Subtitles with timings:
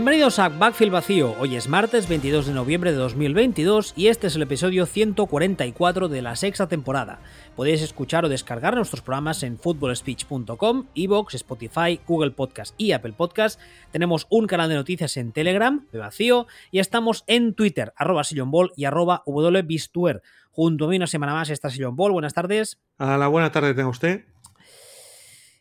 [0.00, 1.34] Bienvenidos a Backfield Vacío.
[1.38, 6.22] Hoy es martes 22 de noviembre de 2022 y este es el episodio 144 de
[6.22, 7.20] la sexta temporada.
[7.54, 13.60] Podéis escuchar o descargar nuestros programas en footballspeech.com, Evox, Spotify, Google Podcast y Apple Podcast.
[13.90, 18.72] Tenemos un canal de noticias en Telegram, de Vacío, y estamos en Twitter, arroba sillonball
[18.76, 19.22] y arroba.
[20.50, 22.12] Junto a mí una semana más está Sillon Ball.
[22.12, 22.80] Buenas tardes.
[22.96, 24.24] A la buena tarde tenga usted.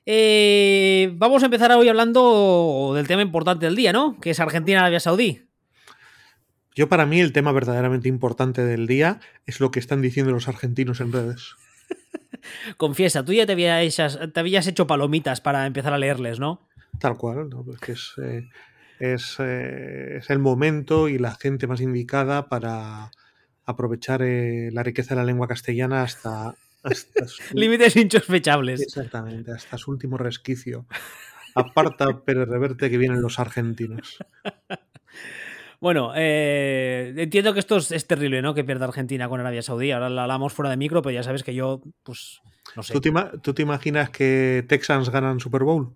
[0.06, 4.20] Eh, vamos a empezar hoy hablando del tema importante del día, ¿no?
[4.20, 5.50] Que es Argentina-Arabia Saudí.
[6.76, 10.48] Yo para mí el tema verdaderamente importante del día es lo que están diciendo los
[10.48, 11.56] argentinos en redes.
[12.78, 16.68] Confiesa, tú ya te habías, te habías, hecho palomitas para empezar a leerles, ¿no?
[17.00, 17.64] Tal cual, ¿no?
[17.64, 18.48] Porque es, eh,
[19.00, 23.12] es, eh, es, el momento y la gente más indicada para
[23.66, 26.56] aprovechar eh, la riqueza de la lengua castellana hasta,
[27.54, 28.82] Límites insospechables.
[28.82, 30.86] Exactamente, hasta su último resquicio.
[31.56, 34.18] Aparta, pero reverte que vienen los argentinos.
[35.82, 38.54] Bueno, eh, entiendo que esto es, terrible, ¿no?
[38.54, 39.92] Que pierda Argentina con Arabia Saudí.
[39.92, 42.42] Ahora la hablamos fuera de micro, pero ya sabes que yo, pues,
[42.76, 42.92] no sé.
[42.92, 45.96] ¿Tú te, ¿Tú te, imaginas que Texans ganan Super Bowl?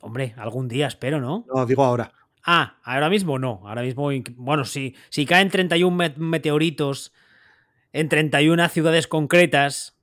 [0.00, 1.44] Hombre, algún día espero, ¿no?
[1.54, 2.10] No, digo ahora.
[2.42, 3.60] Ah, ahora mismo no.
[3.66, 4.94] Ahora mismo, bueno, sí.
[5.10, 7.12] Si caen 31 meteoritos
[7.96, 9.96] en 31 ciudades concretas.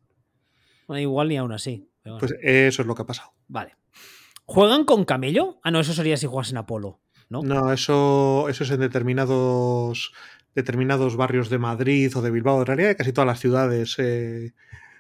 [0.88, 1.92] Bueno, igual ni aún así.
[2.20, 3.34] Pues eso es lo que ha pasado.
[3.48, 3.76] Vale.
[4.46, 5.60] ¿Juegan con camello?
[5.64, 7.00] Ah, no, eso sería si juegas en Apolo,
[7.30, 7.44] ¿no?
[7.44, 10.12] No, eso, eso es en determinados,
[10.56, 12.62] determinados barrios de Madrid o de Bilbao.
[12.62, 14.54] En realidad, casi todas las ciudades eh,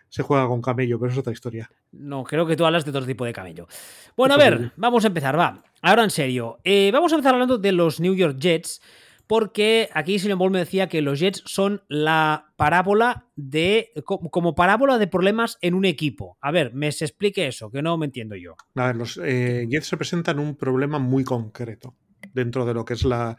[0.07, 1.71] se juega con camello, pero es otra historia.
[1.91, 3.67] No, creo que tú hablas de otro tipo de camello.
[4.15, 5.63] Bueno, a ver, vamos a empezar, va.
[5.81, 6.59] Ahora en serio.
[6.63, 8.81] Eh, vamos a empezar hablando de los New York Jets
[9.27, 13.91] porque aquí Silent Ball me decía que los Jets son la parábola de.
[14.05, 16.37] como parábola de problemas en un equipo.
[16.41, 18.55] A ver, me se explique eso, que no me entiendo yo.
[18.75, 21.95] A ver, los eh, Jets representan un problema muy concreto
[22.33, 23.37] dentro de lo que es la,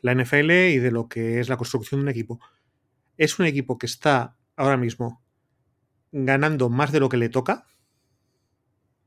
[0.00, 2.40] la NFL y de lo que es la construcción de un equipo.
[3.16, 5.22] Es un equipo que está ahora mismo
[6.10, 7.66] ganando más de lo que le toca.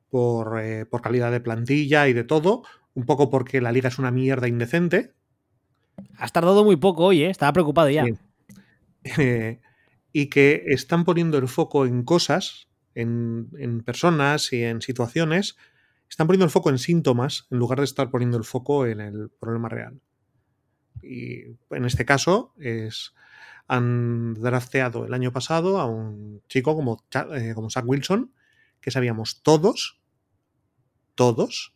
[0.09, 2.63] Por, eh, por calidad de plantilla y de todo,
[2.93, 5.13] un poco porque la liga es una mierda indecente,
[6.17, 7.29] Has tardado muy poco hoy, ¿eh?
[7.29, 8.05] Estaba preocupado ya.
[10.11, 15.57] y que están poniendo el foco en cosas, en, personas y en situaciones,
[16.09, 19.29] están poniendo el foco en síntomas en lugar de estar poniendo el foco en el
[19.39, 19.99] problema real.
[21.01, 23.13] Y en este caso es
[23.67, 27.03] han drafteado el año pasado a un chico como,
[27.35, 28.31] eh, como Zach Wilson,
[28.79, 29.99] que sabíamos todos,
[31.15, 31.75] todos,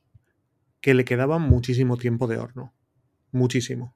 [0.82, 2.74] que le quedaba muchísimo tiempo de horno.
[3.32, 3.96] Muchísimo.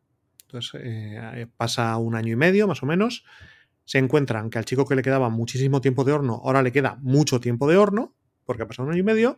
[0.53, 3.25] Entonces eh, pasa un año y medio más o menos,
[3.85, 6.97] se encuentran que al chico que le quedaba muchísimo tiempo de horno, ahora le queda
[7.01, 8.15] mucho tiempo de horno,
[8.45, 9.37] porque ha pasado un año y medio,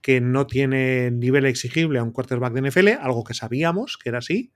[0.00, 4.18] que no tiene nivel exigible a un quarterback de NFL, algo que sabíamos que era
[4.18, 4.52] así,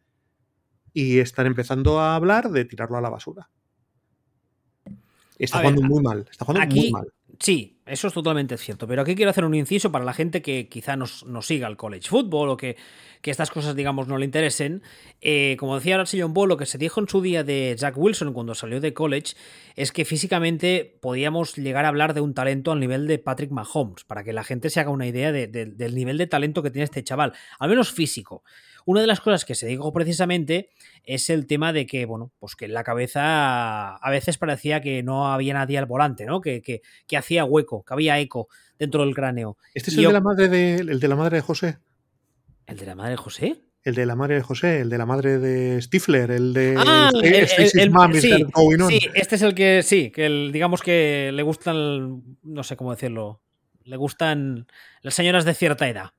[0.93, 3.51] y están empezando a hablar de tirarlo a la basura.
[5.37, 7.13] Está jugando muy mal, está jugando muy mal.
[7.41, 10.69] Sí, eso es totalmente cierto, pero aquí quiero hacer un inciso para la gente que
[10.69, 12.77] quizá nos, siga el college football o que,
[13.23, 14.83] estas cosas, digamos, no le interesen.
[15.21, 17.99] Eh, como decía ahora Sillon Ball, lo que se dijo en su día de Jack
[17.99, 19.35] Wilson cuando salió de college
[19.77, 24.05] es que físicamente podíamos llegar a hablar de un talento al nivel de Patrick Mahomes,
[24.05, 27.05] para que la gente se haga una idea del nivel de talento que tiene este
[27.05, 28.43] chaval, al menos físico.
[28.85, 30.71] Una de las cosas que se dijo precisamente
[31.05, 35.03] es el tema de que, bueno, pues que en la cabeza a veces parecía que
[35.03, 36.41] no había nadie al volante, ¿no?
[36.41, 39.57] Que, que, hacía hueco, que había eco dentro del cráneo.
[39.75, 41.79] ¿Este es el, de la madre de, el de la madre de José?
[42.67, 43.63] ¿El de la madre de José?
[43.85, 47.11] El de la madre de José, el de la madre de Stifler, el de ah,
[47.23, 47.69] el, sí,
[48.89, 53.41] sí, este es el que sí, que digamos que le gustan, no sé cómo decirlo,
[53.85, 54.67] le gustan
[55.01, 56.11] las señoras de cierta edad.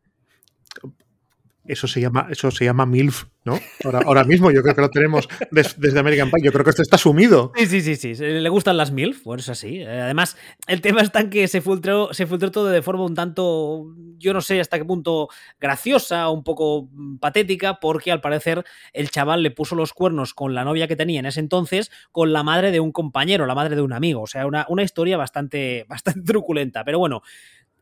[1.69, 3.59] Eso se llama, eso se llama MILF, ¿no?
[3.85, 6.43] Ahora, ahora mismo yo creo que lo tenemos desde American Pie.
[6.43, 7.51] Yo creo que esto está sumido.
[7.55, 8.15] Sí, sí, sí, sí.
[8.15, 9.81] Le gustan las MILF, bueno, es así.
[9.81, 10.35] Eh, además,
[10.67, 13.85] el tema está en que se filtró, se filtró todo de forma un tanto,
[14.17, 15.29] yo no sé hasta qué punto
[15.59, 16.89] graciosa, un poco
[17.19, 21.19] patética, porque al parecer el chaval le puso los cuernos con la novia que tenía
[21.19, 24.21] en ese entonces, con la madre de un compañero, la madre de un amigo.
[24.23, 26.83] O sea, una, una historia bastante, bastante truculenta.
[26.83, 27.21] Pero bueno,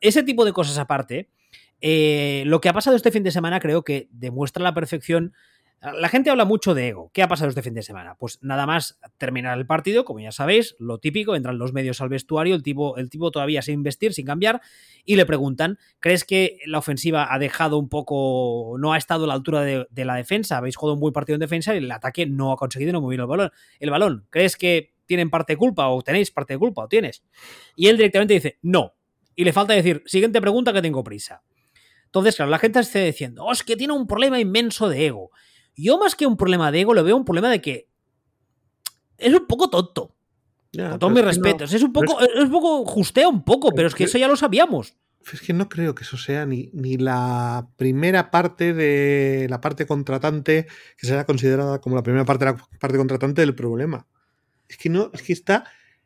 [0.02, 1.30] ese tipo de cosas aparte.
[1.82, 5.34] Eh, lo que ha pasado este fin de semana creo que demuestra la perfección.
[5.80, 7.12] La gente habla mucho de ego.
[7.14, 8.16] ¿Qué ha pasado este fin de semana?
[8.16, 12.10] Pues nada más terminar el partido, como ya sabéis, lo típico, entran los medios al
[12.10, 14.60] vestuario, el tipo, el tipo todavía sin investir, sin cambiar,
[15.06, 19.28] y le preguntan, ¿crees que la ofensiva ha dejado un poco, no ha estado a
[19.28, 20.58] la altura de, la defensa?
[20.58, 23.20] Habéis jugado un buen partido en defensa y el ataque no ha conseguido no mover
[23.20, 23.52] el balón.
[23.80, 27.24] El balón, ¿crees que tienen parte de culpa o tenéis parte de culpa o tienes?
[27.76, 28.94] Y él directamente dice, no.
[29.36, 31.44] Y le falta decir, siguiente pregunta que tengo prisa.
[32.08, 35.32] Entonces, claro, la gente está diciendo, oh, es que tiene un problema inmenso de ego.
[35.76, 37.88] Yo más que un problema de ego, lo veo un problema de que
[39.18, 40.16] es un poco tonto.
[40.72, 41.74] Ya, Con todos mis no- respetos.
[41.74, 44.28] es un poco, es un poco, justea un poco, pero es que que- eso ya
[44.28, 44.96] lo sabíamos.
[45.32, 49.86] Es que no creo que eso sea ni, ni la primera parte de la parte
[49.86, 50.68] contratante
[50.98, 54.08] que sea considerada como la primera parte de la parte contratante del problema.
[54.70, 55.66] Es que no, es que está,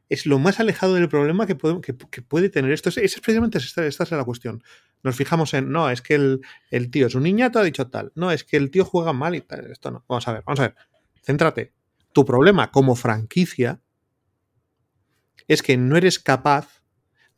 [0.09, 2.89] es lo más alejado del problema que puede, que, que puede tener esto.
[2.89, 4.63] Es, es precisamente esta, esta es la cuestión.
[5.03, 8.11] Nos fijamos en, no, es que el, tío es un niñato, ha dicho tal.
[8.15, 9.71] No, es que el tío juega mal y tal.
[9.71, 10.05] Esto no.
[10.07, 10.75] Vamos a ver, vamos a ver.
[11.23, 11.73] Céntrate.
[12.13, 13.81] Tu problema como franquicia
[15.47, 16.83] es que no eres capaz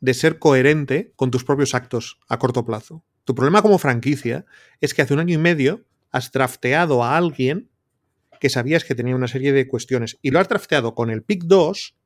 [0.00, 3.04] de ser coherente con tus propios actos a corto plazo.
[3.24, 4.44] Tu problema como franquicia
[4.80, 7.70] es que hace un año y medio has drafteado a alguien
[8.40, 11.44] que sabías que tenía una serie de cuestiones y lo has drafteado con el pick
[11.44, 11.96] 2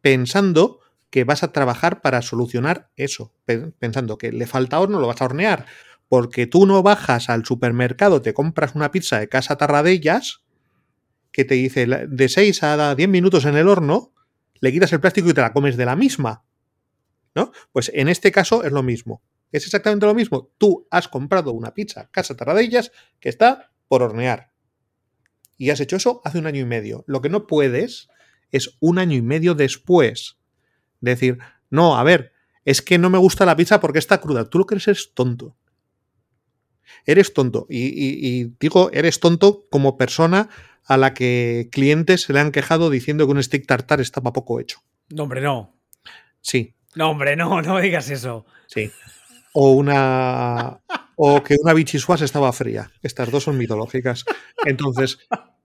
[0.00, 0.79] pensando
[1.10, 5.20] que vas a trabajar para solucionar eso, pe- pensando que le falta horno, lo vas
[5.20, 5.66] a hornear,
[6.08, 10.42] porque tú no bajas al supermercado, te compras una pizza de casa Tarradellas
[11.32, 14.12] que te dice de 6 a 10 minutos en el horno,
[14.60, 16.44] le quitas el plástico y te la comes de la misma.
[17.34, 17.52] ¿No?
[17.72, 19.22] Pues en este caso es lo mismo.
[19.52, 20.50] Es exactamente lo mismo.
[20.58, 22.90] Tú has comprado una pizza Casa Tarradellas
[23.20, 24.52] que está por hornear.
[25.56, 27.04] Y has hecho eso hace un año y medio.
[27.06, 28.08] Lo que no puedes
[28.50, 30.38] es un año y medio después
[31.00, 31.38] decir,
[31.70, 32.32] no, a ver,
[32.64, 34.48] es que no me gusta la pizza porque está cruda.
[34.48, 35.56] Tú lo que eres es tonto.
[37.06, 37.66] Eres tonto.
[37.68, 40.48] Y, y- y digo, eres tonto como persona
[40.84, 44.60] a la que clientes se le han quejado diciendo que un stick tartar estaba poco
[44.60, 44.80] hecho.
[45.08, 45.76] No, hombre, no.
[46.40, 48.44] Sí, No, hombre, no, no digas eso.
[48.66, 48.90] sí.
[49.52, 50.80] O una.
[51.16, 52.90] O que una bichiswas estaba fría.
[53.02, 54.24] Estas dos son mitológicas.
[54.64, 55.18] Entonces,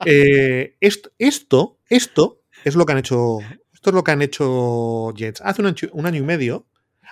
[0.05, 3.37] eh, esto, esto, esto es lo que han hecho.
[3.85, 5.41] Esto es lo que han hecho Jets.
[5.41, 6.65] Hace un año, y medio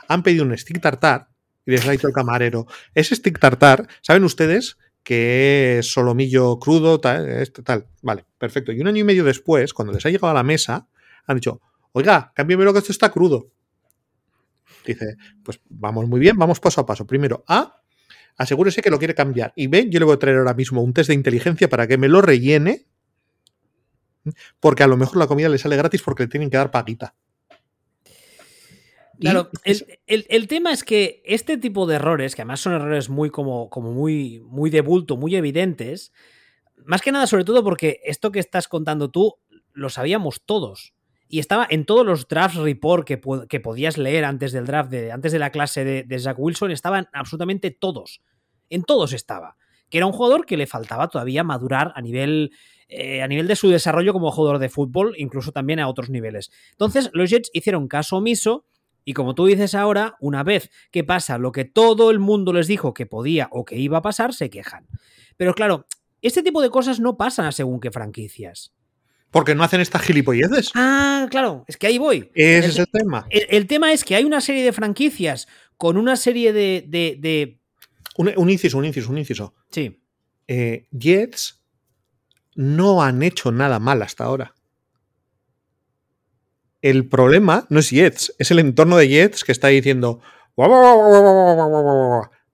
[0.07, 1.29] han pedido un stick tartar
[1.67, 2.65] y les ha dicho el camarero.
[2.95, 4.79] Ese stick tartar, ¿saben ustedes?
[5.03, 7.85] que es solomillo crudo, tal, este, tal.
[8.01, 8.71] Vale, perfecto.
[8.71, 10.87] Y un año y medio después, cuando les ha llegado a la mesa,
[11.27, 11.61] han dicho,
[11.91, 13.51] oiga, cámbiamelo que esto está crudo.
[14.83, 17.05] Dice, pues vamos muy bien, vamos paso a paso.
[17.05, 17.83] Primero, A,
[18.35, 19.53] asegúrese que lo quiere cambiar.
[19.55, 21.99] Y B, yo le voy a traer ahora mismo un test de inteligencia para que
[21.99, 22.87] me lo rellene,
[24.59, 27.15] porque a lo mejor la comida le sale gratis porque le tienen que dar paguita.
[29.19, 33.09] Claro, el, el- el tema es que este tipo de errores, que además son errores
[33.09, 36.11] muy como, como muy, muy de bulto, muy evidentes,
[36.85, 39.35] más que nada, sobre todo porque esto que estás contando tú
[39.71, 40.93] lo sabíamos todos.
[41.29, 45.11] Y estaba en todos los drafts report que, que podías leer antes del draft, de,
[45.11, 48.21] antes de la clase de, de Zach Wilson, estaban absolutamente todos.
[48.69, 49.55] En todos estaba.
[49.89, 52.51] Que era un jugador que le faltaba todavía madurar a nivel,
[52.89, 56.51] eh, a nivel de su desarrollo como jugador de fútbol, incluso también a otros niveles.
[56.71, 58.65] Entonces, los Jets hicieron caso omiso
[59.05, 62.67] y como tú dices ahora, una vez que pasa lo que todo el mundo les
[62.67, 64.87] dijo que podía o que iba a pasar, se quejan.
[65.35, 65.85] Pero claro,
[66.21, 68.73] este tipo de cosas no pasan a según qué franquicias.
[69.31, 70.71] Porque no hacen estas gilipolleces.
[70.75, 72.29] Ah, claro, es que ahí voy.
[72.35, 73.25] Ese el- es el tema.
[73.31, 76.85] El, el tema es que hay una serie de franquicias con una serie de...
[76.87, 77.59] de, de-
[78.15, 79.55] Un, un inciso, un inciso, un inciso.
[79.71, 79.99] Sí,
[80.47, 81.62] Eh, Jets
[82.55, 84.53] no han hecho nada mal hasta ahora.
[86.81, 90.21] El problema no es Jets, es el entorno de Jets que está diciendo.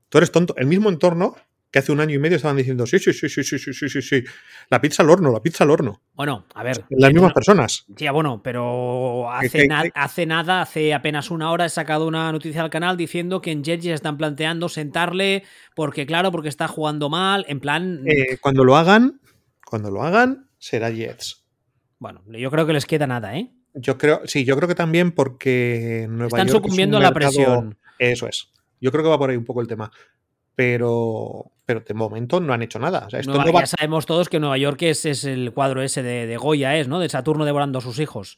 [0.09, 0.55] Tú eres tonto.
[0.57, 1.35] El mismo entorno
[1.71, 3.89] que hace un año y medio estaban diciendo: sí, sí, sí, sí, sí, sí, sí,
[3.89, 4.23] sí, sí.
[4.69, 6.01] La pizza al horno, la pizza al horno.
[6.13, 6.85] bueno, a ver.
[6.89, 7.85] Las mismas no- personas.
[7.87, 9.27] Ya, bueno, pero
[9.67, 13.51] na- hace nada, hace apenas una hora, he sacado una noticia al canal diciendo que
[13.51, 15.43] en Jets ya están planteando sentarle
[15.75, 18.03] porque, claro, porque está jugando mal, en plan...
[18.07, 19.19] Eh, cuando lo hagan,
[19.69, 21.45] cuando lo hagan, será Jets.
[21.99, 23.51] Bueno, yo creo que les queda nada, ¿eh?
[23.73, 27.01] Yo creo, sí, yo creo que también porque Nueva Están York es un sucumbiendo a
[27.01, 27.77] la mercado- presión.
[27.99, 28.51] Eso es.
[28.81, 29.91] Yo creo que va por ahí un poco el tema.
[30.55, 33.05] Pero, pero de momento no han hecho nada.
[33.07, 35.53] O sea, esto Nueva- no va- Ya sabemos todos que Nueva York es, es el
[35.53, 36.99] cuadro ese de, de Goya, es, ¿no?
[36.99, 38.37] De Saturno devorando a sus hijos.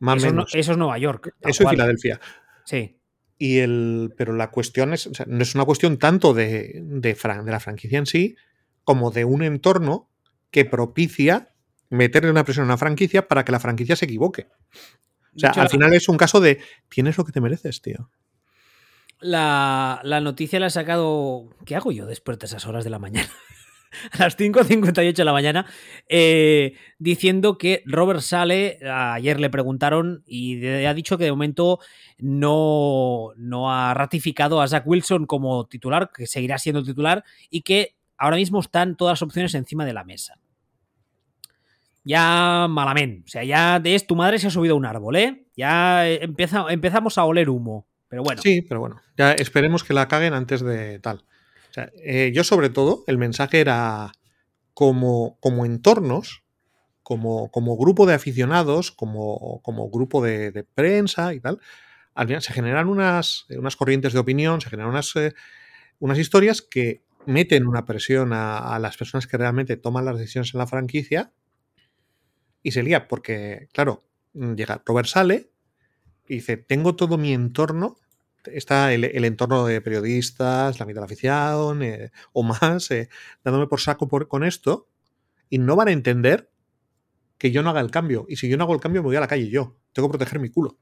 [0.00, 0.54] más eso, es, no- menos.
[0.54, 1.34] eso es Nueva York.
[1.42, 1.70] Eso es.
[1.70, 2.20] Filadelfia.
[2.64, 2.98] Sí.
[3.38, 7.16] Y el, pero la cuestión es, o sea, no es una cuestión tanto de, de,
[7.16, 8.34] fran- de la franquicia en sí,
[8.82, 10.10] como de un entorno
[10.54, 11.50] que propicia
[11.90, 14.46] meterle una presión a una franquicia para que la franquicia se equivoque.
[15.34, 18.08] O sea, al la- final es un caso de tienes lo que te mereces, tío.
[19.20, 21.48] La, la noticia la he sacado.
[21.64, 23.28] ¿Qué hago yo después de esas horas de la mañana?
[24.12, 25.66] A las 5.58 de la mañana,
[26.08, 31.78] eh, diciendo que Robert Sale, ayer le preguntaron y de- ha dicho que de momento
[32.18, 37.96] no, no ha ratificado a Zach Wilson como titular, que seguirá siendo titular y que
[38.18, 40.40] ahora mismo están todas las opciones encima de la mesa.
[42.04, 45.46] Ya malamente, o sea, ya es tu madre se ha subido a un árbol, ¿eh?
[45.56, 47.86] Ya eh, empezamos a oler humo.
[48.08, 48.42] Pero bueno.
[48.42, 51.24] Sí, pero bueno, ya esperemos que la caguen antes de tal.
[51.70, 54.12] O sea, eh, yo sobre todo, el mensaje era
[54.74, 56.44] como, como entornos,
[57.02, 61.60] como, como grupo de aficionados, como, como grupo de, prensa y tal,
[62.14, 65.34] al final se generan unas, unas corrientes de opinión, se generan unas, eh,
[65.98, 70.58] unas historias que meten una presión a, las personas que realmente toman las decisiones en
[70.58, 71.32] la franquicia
[72.64, 74.02] y se lía porque, claro,
[74.32, 75.50] llega Robert sale
[76.26, 77.98] y dice, tengo todo mi entorno,
[78.46, 83.10] está el, entorno de periodistas, la mitad de la afición eh, o más, eh,
[83.44, 84.88] dándome por saco con esto
[85.50, 86.50] y no van a entender
[87.36, 88.24] que yo no haga el cambio.
[88.28, 89.76] Y si yo no hago el cambio, me voy a la calle yo.
[89.92, 90.78] Tengo que proteger mi culo.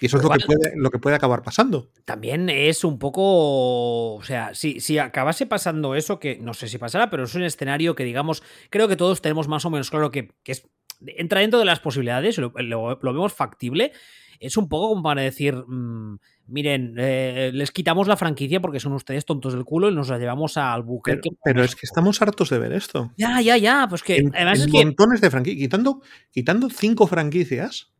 [0.00, 1.90] Y eso es lo que, puede, lo que, puede, acabar pasando.
[2.04, 4.14] También es un poco.
[4.14, 7.42] O sea, si, si, acabase pasando eso, que no sé si pasará, pero es un
[7.42, 10.68] escenario que, digamos, creo que todos tenemos más o menos claro que, que es,
[11.06, 13.92] entra dentro de las posibilidades, lo, lo, lo, vemos factible.
[14.38, 15.54] Es un poco como para decir.
[15.66, 20.08] Mmm, miren, eh, les quitamos la franquicia porque son ustedes tontos del culo y nos
[20.08, 21.16] la llevamos al buque.
[21.16, 23.12] Pero, pero, es que estamos hartos de ver esto.
[23.16, 23.86] Ya, ya, ya.
[23.88, 24.84] Pues que en, además en es que.
[24.84, 25.60] montones de franquicias.
[25.60, 27.95] Quitando, quitando cinco franquicias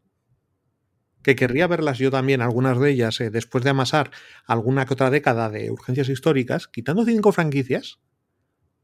[1.26, 4.12] que querría verlas yo también, algunas de ellas, eh, después de amasar
[4.46, 7.98] alguna que otra década de urgencias históricas, quitando cinco franquicias,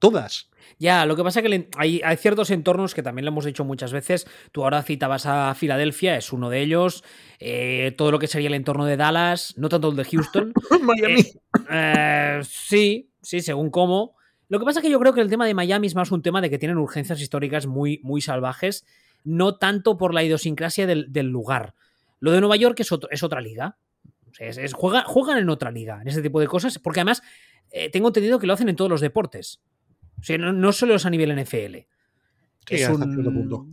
[0.00, 0.50] todas.
[0.80, 3.64] Ya, lo que pasa es que hay, hay, ciertos entornos que también lo hemos dicho
[3.64, 4.26] muchas veces.
[4.50, 7.04] Tú ahora citabas a Filadelfia, es uno de ellos.
[7.38, 10.52] Eh, todo lo que sería el entorno de Dallas, no tanto el de Houston.
[10.82, 11.20] Miami.
[11.20, 11.34] Eh,
[11.70, 14.16] eh, sí, sí, según cómo.
[14.48, 16.22] Lo que pasa es que yo creo que el tema de Miami es más un
[16.22, 18.84] tema de que tienen urgencias históricas muy, muy salvajes,
[19.22, 21.76] no tanto por la idiosincrasia del, del lugar.
[22.22, 23.76] Lo de Nueva York es, otro, es otra liga.
[24.30, 27.00] O sea, es, es, juega, juegan en otra liga, en ese tipo de cosas, porque
[27.00, 27.20] además
[27.72, 29.60] eh, tengo entendido que lo hacen en todos los deportes.
[30.20, 31.78] O sea, no, no solo es a nivel NFL.
[32.64, 33.66] Sí, es, cierto punto.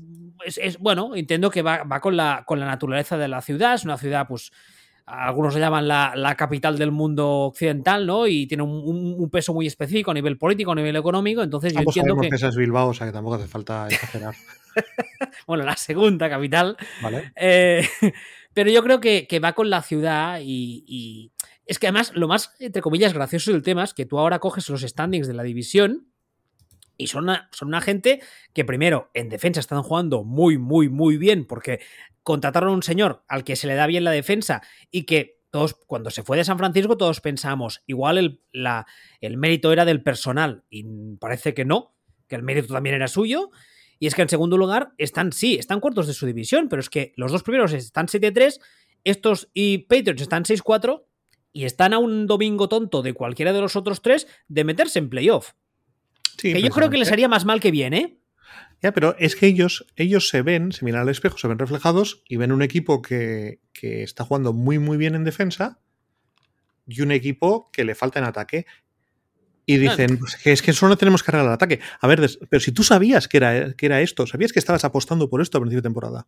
[0.79, 3.75] Bueno, entiendo que va, va con, la, con, la, naturaleza de la ciudad.
[3.75, 4.51] Es una ciudad, pues,
[5.05, 8.25] algunos la llaman la, la, capital del mundo occidental, ¿no?
[8.25, 11.43] Y tiene un, un, un, peso muy específico a nivel político, a nivel económico.
[11.43, 12.35] Entonces, yo Ambos entiendo que.
[12.35, 14.33] esa es Bilbao, o sea que tampoco hace falta exagerar.
[15.47, 16.77] bueno, la segunda capital.
[17.03, 17.31] Vale.
[17.35, 17.87] Eh,
[18.59, 21.31] pero yo creo que, va con la ciudad y,
[21.65, 24.67] es que además lo más, entre comillas, gracioso del tema es que tú ahora coges
[24.67, 26.11] los standings de la división
[26.97, 28.21] y son una, son una gente
[28.53, 31.79] que primero en defensa están jugando muy, muy, muy bien porque
[32.21, 34.61] contrataron a un señor al que se le da bien la defensa
[34.91, 38.41] y que todos, cuando se fue de San Francisco, todos pensamos, igual el,
[39.21, 40.83] el mérito era del personal y
[41.15, 41.95] parece que no,
[42.27, 43.51] que el mérito también era suyo.
[43.99, 46.89] Y es que en segundo lugar están, sí, están cuartos de su división, pero es
[46.89, 48.59] que los dos primeros están 7-3,
[49.03, 51.03] estos y Patriots están 6-4
[51.51, 55.09] y están a un domingo tonto de cualquiera de los otros tres de meterse en
[55.09, 55.51] playoff.
[56.37, 58.19] Sí, que yo creo que les haría más mal que bien, ¿eh?
[58.81, 62.23] Ya, pero es que ellos, ellos se ven, se miran al espejo, se ven reflejados
[62.29, 65.81] y ven un equipo que, que está jugando muy, muy bien en defensa
[66.87, 68.65] y un equipo que le falta en ataque.
[69.69, 71.79] Y dicen, pues, que es que solo tenemos que arreglar el ataque.
[72.01, 75.29] A ver, pero si tú sabías que era, que era esto, sabías que estabas apostando
[75.29, 76.27] por esto al principio de temporada.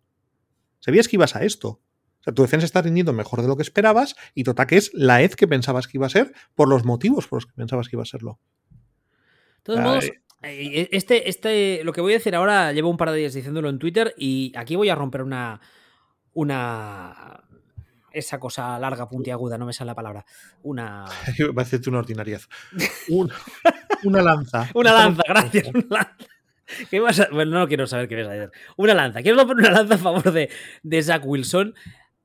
[0.79, 1.67] Sabías que ibas a esto.
[1.69, 4.91] O sea, tu defensa está rindiendo mejor de lo que esperabas y tu ataque es
[4.93, 7.89] la EZ que pensabas que iba a ser por los motivos por los que pensabas
[7.89, 8.39] que iba a serlo.
[8.69, 10.11] De todos modos,
[10.43, 13.79] este, este, lo que voy a decir ahora llevo un par de días diciéndolo en
[13.79, 15.61] Twitter y aquí voy a romper una,
[16.33, 17.43] una,
[18.11, 20.25] esa cosa larga, puntiaguda, no me sale la palabra.
[20.63, 21.05] Una.
[21.57, 22.41] Va a hacerte una ordinariedad.
[23.09, 23.35] una,
[24.03, 24.69] una lanza.
[24.73, 25.67] una lanza, gracias.
[25.67, 26.17] Una lanza.
[26.89, 27.27] ¿Qué vas a...
[27.31, 28.51] Bueno, no quiero saber qué vas a hacer.
[28.77, 29.21] Una lanza.
[29.21, 30.49] Quiero poner una lanza a favor de,
[30.83, 31.73] de Zach Wilson.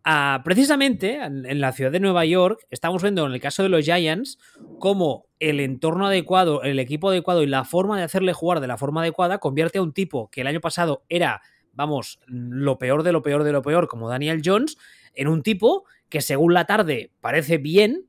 [0.07, 3.69] Uh, precisamente en, en, la ciudad de Nueva York, estamos viendo en el caso de
[3.69, 4.38] los Giants
[4.78, 8.76] cómo el entorno adecuado, el equipo adecuado y la forma de hacerle jugar de la
[8.76, 13.11] forma adecuada convierte a un tipo que el año pasado era, vamos, lo peor de
[13.11, 14.78] lo peor de lo peor, como Daniel Jones,
[15.16, 18.06] en un tipo que según la tarde parece bien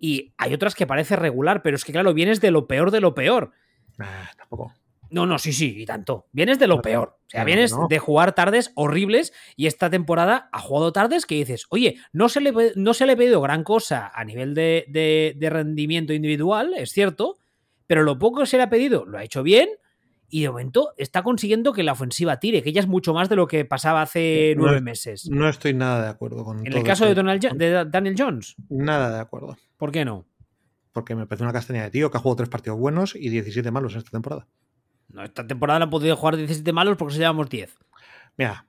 [0.00, 3.00] y hay otras que parece regular, pero es que claro, vienes de lo peor de
[3.00, 3.52] lo peor.
[3.98, 4.72] Ah, tampoco.
[5.10, 6.26] No, no, sí, sí, y tanto.
[6.32, 7.18] Vienes de lo peor.
[7.26, 7.86] O sea, vienes no.
[7.86, 12.40] de jugar tardes horribles y esta temporada ha jugado tardes que dices, oye, no se
[12.40, 16.72] le, no se le ha pedido gran cosa a nivel de, de, de rendimiento individual,
[16.76, 17.36] es cierto,
[17.86, 19.68] pero lo poco que se le ha pedido lo ha hecho bien
[20.32, 23.36] y de momento está consiguiendo que la ofensiva tire, que ya es mucho más de
[23.36, 25.28] lo que pasaba hace no, nueve meses.
[25.30, 28.56] No estoy nada de acuerdo con En el caso de, Donald, de, Daniel Jones.
[28.70, 29.58] Nada de acuerdo.
[29.76, 30.26] ¿Por qué no?
[30.92, 33.70] Porque me parece una castaña de tío que ha jugado tres partidos buenos y 17
[33.70, 34.48] malos en esta temporada.
[35.10, 37.76] No, esta temporada no han podido jugar 17 malos porque se llevamos 10.
[38.38, 38.64] Mira,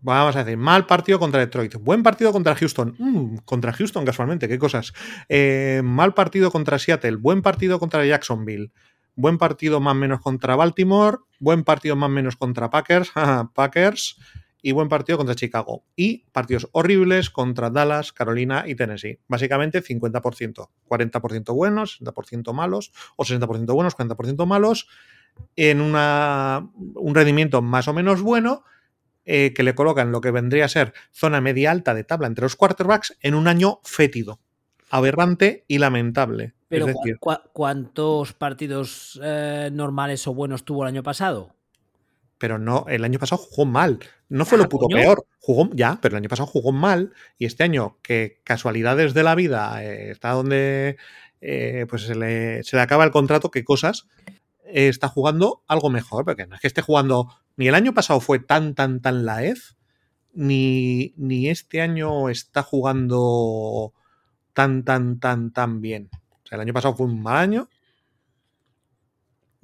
[0.00, 4.48] vamos a decir, mal partido contra Detroit, buen partido contra Houston, mm, contra Houston casualmente,
[4.48, 4.94] qué cosas.
[5.28, 8.72] Eh, mal partido contra Seattle, buen partido contra Jacksonville,
[9.16, 13.12] buen partido más menos contra Baltimore, buen partido más menos contra Packers,
[13.54, 14.18] Packers,
[14.64, 15.84] y buen partido contra Chicago.
[15.94, 19.20] Y partidos horribles contra Dallas, Carolina y Tennessee.
[19.28, 20.70] Básicamente 50%.
[20.88, 24.88] 40% buenos, 60% malos, o 60% buenos, 40% malos,
[25.54, 28.64] en un rendimiento más o menos bueno.
[29.26, 32.42] Eh, que le colocan lo que vendría a ser zona media alta de tabla entre
[32.42, 34.38] los quarterbacks en un año fétido,
[34.90, 36.54] aberrante y lamentable.
[36.68, 36.86] Pero
[37.52, 41.54] ¿cuántos partidos eh, normales o buenos tuvo el año pasado?
[42.44, 44.00] pero no, el año pasado jugó mal.
[44.28, 45.24] No fue lo puto peor.
[45.40, 47.14] Jugó, ya, pero el año pasado jugó mal.
[47.38, 50.98] Y este año, que casualidades de la vida, eh, está donde
[51.40, 54.08] eh, pues se le, se le, acaba el contrato, qué cosas,
[54.66, 56.26] está jugando algo mejor.
[56.26, 57.34] Porque no es que esté jugando.
[57.56, 59.76] Ni el año pasado fue tan, tan, tan la EZ,
[60.34, 63.94] ni, ni este año está jugando
[64.54, 66.08] tan, tan, tan, tan bien.
[66.30, 67.68] O sea, el año pasado fue un mal año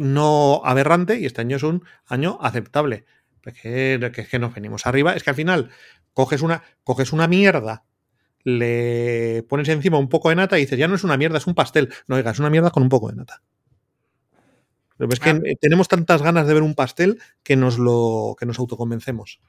[0.01, 3.05] no aberrante y este año es un año aceptable.
[3.43, 5.15] Que, que, que nos venimos arriba.
[5.15, 5.71] Es que al final
[6.15, 7.85] coges una, coges una mierda,
[8.45, 11.47] le pones encima un poco de nata y dices, ya no es una mierda, es
[11.47, 11.93] un pastel.
[12.07, 13.43] No, oiga, es una mierda con un poco de nata.
[14.97, 15.41] Pero es que ah.
[15.61, 19.41] tenemos tantas ganas de ver un pastel que nos lo que nos autoconvencemos.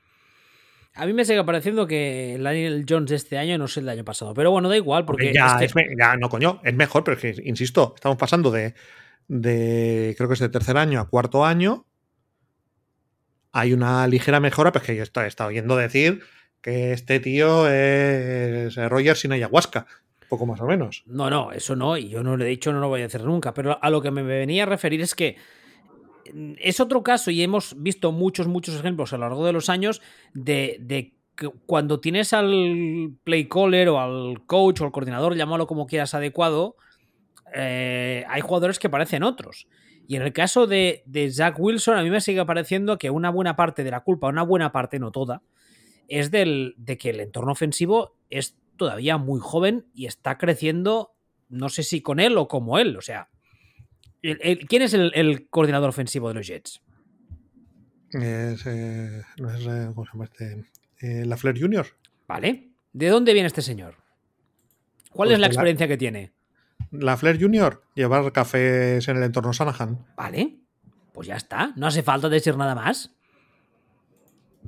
[0.94, 3.86] A mí me sigue pareciendo que el Daniel Jones de este año no es el
[3.86, 4.34] del año pasado.
[4.34, 5.34] Pero bueno, da igual, porque.
[5.34, 5.86] Ya, es que...
[5.98, 8.74] ya, no, coño, es mejor, pero es que, insisto, estamos pasando de
[9.32, 11.86] de, creo que es de tercer año a cuarto año,
[13.54, 16.22] hay una ligera mejora, pues que yo he estado oyendo decir
[16.62, 19.88] que este tío es Roger sin ayahuasca,
[20.28, 21.04] poco más o menos.
[21.06, 23.24] No, no, eso no, y yo no lo he dicho, no lo voy a hacer
[23.24, 25.38] nunca, pero a lo que me venía a referir es que
[26.59, 30.01] es otro caso y hemos visto muchos, muchos ejemplos a lo largo de los años
[30.33, 31.13] de, de
[31.65, 36.75] cuando tienes al play caller o al coach o al coordinador, llámalo como quieras adecuado,
[37.53, 39.67] eh, hay jugadores que parecen otros.
[40.07, 43.55] Y en el caso de, Zach Wilson, a mí me sigue pareciendo que una buena
[43.55, 45.41] parte de la culpa, una buena parte, no toda,
[46.07, 51.13] es del, de que el entorno ofensivo es todavía muy joven y está creciendo,
[51.50, 52.98] no sé si con él o como él.
[52.98, 53.29] O sea,
[54.22, 56.81] ¿quién es el, coordinador ofensivo de los Jets?
[58.12, 61.25] Es, eh, no es, eh, ¿cómo se llama este?
[61.25, 61.88] la Flair Junior.
[62.27, 62.70] Vale.
[62.94, 63.96] ¿De dónde viene este señor?
[65.12, 66.31] ¿Cuál pues es la experiencia que tiene?
[66.92, 70.05] la Flair Junior, llevar cafés en el entorno Sanahan.
[70.16, 70.57] Vale,
[71.14, 73.16] pues ya está, no hace falta decir nada más.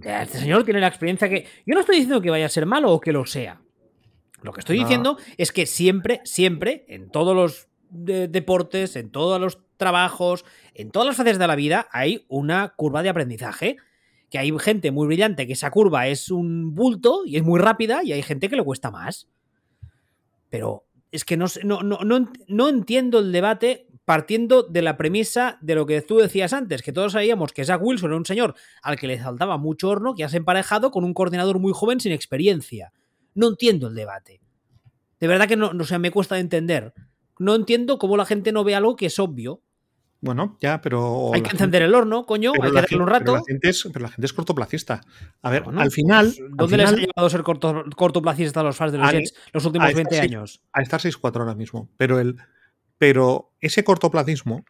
[0.02, 1.48] Este señor tiene la experiencia que...
[1.66, 3.62] Yo no estoy diciendo que vaya a ser malo o que lo sea.
[4.42, 9.60] Lo que estoy diciendo es que siempre, siempre, en todos los deportes, en todos los
[9.78, 13.78] trabajos, en todas las fases de la vida, hay una curva de aprendizaje.
[14.30, 18.04] Que hay gente muy brillante que esa curva es un bulto y es muy rápida
[18.04, 19.28] y hay gente que le cuesta más.
[20.50, 25.76] Pero es que no, no, no, no, entiendo el debate partiendo de la premisa de
[25.76, 28.98] lo que tú decías antes, que todos sabíamos que Zach Wilson era un señor al
[28.98, 32.92] que le saltaba mucho horno, que has emparejado con un coordinador muy joven sin experiencia.
[33.36, 34.42] No entiendo el debate.
[35.20, 36.94] De verdad que no, no me cuesta entender.
[37.40, 39.62] No entiendo cómo la gente no ve algo que es obvio.
[40.24, 41.34] Bueno, ya, pero.
[41.34, 43.26] Hay que encender el horno, coño, hay que darle un rato.
[43.26, 45.02] Pero la, gente es, pero la gente es cortoplacista.
[45.42, 46.28] A ver, al final.
[46.28, 49.34] Pues, ¿Dónde les ha llevado a ser corto, cortoplacista a los fans de los Jets
[49.52, 50.62] los últimos 20 años?
[50.72, 51.90] A estar 6-4 ahora mismo.
[51.98, 52.38] Pero, el,
[52.98, 54.64] pero ese cortoplacismo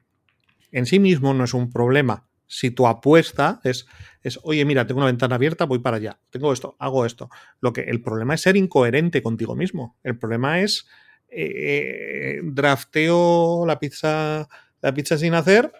[0.71, 2.27] en sí mismo no es un problema.
[2.47, 3.85] Si tu apuesta es,
[4.23, 6.19] es, oye, mira, tengo una ventana abierta, voy para allá.
[6.31, 7.29] Tengo esto, hago esto.
[7.61, 9.99] Lo que, el problema es ser incoherente contigo mismo.
[10.01, 10.87] El problema es.
[11.35, 14.47] Eh, drafteo la pizza
[14.83, 15.71] la pizza sin hacer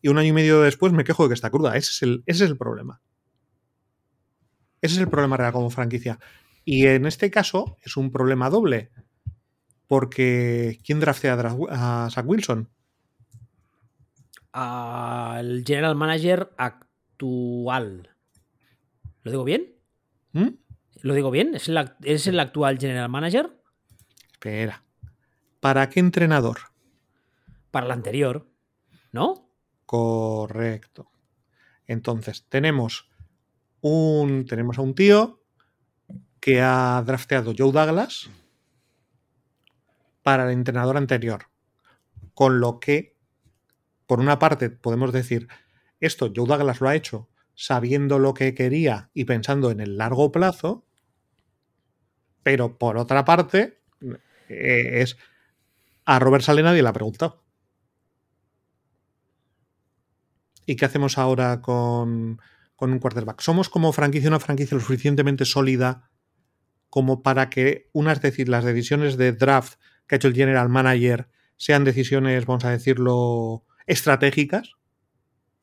[0.00, 1.76] y un año y medio después me quejo de que está cruda.
[1.76, 3.00] Ese es el, ese es el problema.
[4.80, 6.18] Ese es el problema real como franquicia.
[6.64, 8.90] Y en este caso es un problema doble.
[9.86, 11.34] Porque ¿quién draftea
[11.70, 12.68] a, Zach Wilson?
[14.52, 18.10] Al general manager actual.
[19.22, 19.74] ¿Lo digo bien?
[20.32, 20.48] ¿Mm?
[21.02, 21.54] ¿Lo digo bien?
[21.54, 23.55] ¿Es el, ¿Es el actual general manager?
[24.36, 24.84] Espera.
[25.60, 26.58] ¿Para qué entrenador?
[27.76, 28.48] para la anterior,
[29.12, 29.50] ¿no?
[29.84, 31.10] Correcto.
[31.86, 33.10] Entonces, tenemos
[33.82, 34.46] un.
[34.46, 35.42] Tenemos a un tío
[36.40, 38.30] que ha drafteado Joe Douglas
[40.22, 41.50] para el entrenador anterior.
[42.32, 43.18] Con lo que,
[44.06, 45.46] por una parte, podemos decir,
[46.00, 50.32] esto Joe Douglas lo ha hecho sabiendo lo que quería y pensando en el largo
[50.32, 50.86] plazo,
[52.42, 53.82] pero por otra parte,
[54.48, 55.16] eh, es
[56.04, 57.44] a Robert Sale nadie le ha preguntado.
[60.66, 62.40] ¿Y qué hacemos ahora con,
[62.78, 63.40] un quarterback?
[63.40, 66.10] ¿Somos como franquicia una franquicia lo suficientemente sólida
[66.90, 69.74] como para que unas decir, las decisiones de draft
[70.06, 74.76] que ha hecho el general manager sean decisiones, vamos a decirlo, estratégicas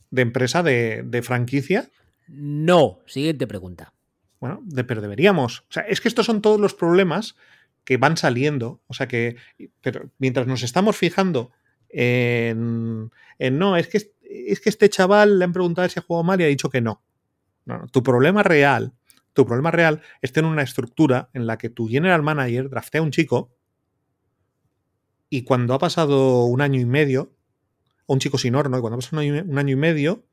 [0.10, 1.90] de empresa, de, franquicia?
[2.28, 3.00] No.
[3.06, 3.94] Siguiente pregunta.
[4.40, 5.62] Bueno, de, pero deberíamos.
[5.62, 7.36] O sea, es que estos son todos los problemas
[7.84, 8.82] que van saliendo.
[8.88, 9.36] O sea que,
[9.82, 11.52] pero mientras nos estamos fijando
[11.90, 16.24] en, en no, es que, es que este chaval le han preguntado si ha jugado
[16.24, 17.04] mal y ha dicho que no.
[17.92, 18.94] Tu problema real,
[19.34, 23.04] tu problema real es tener una estructura en la que tu general manager draftea a
[23.04, 23.56] un chico
[25.30, 27.34] y cuando ha pasado un año y medio,
[28.06, 30.28] o un chico sin horno, y cuando ha pasado un año, un año y medio,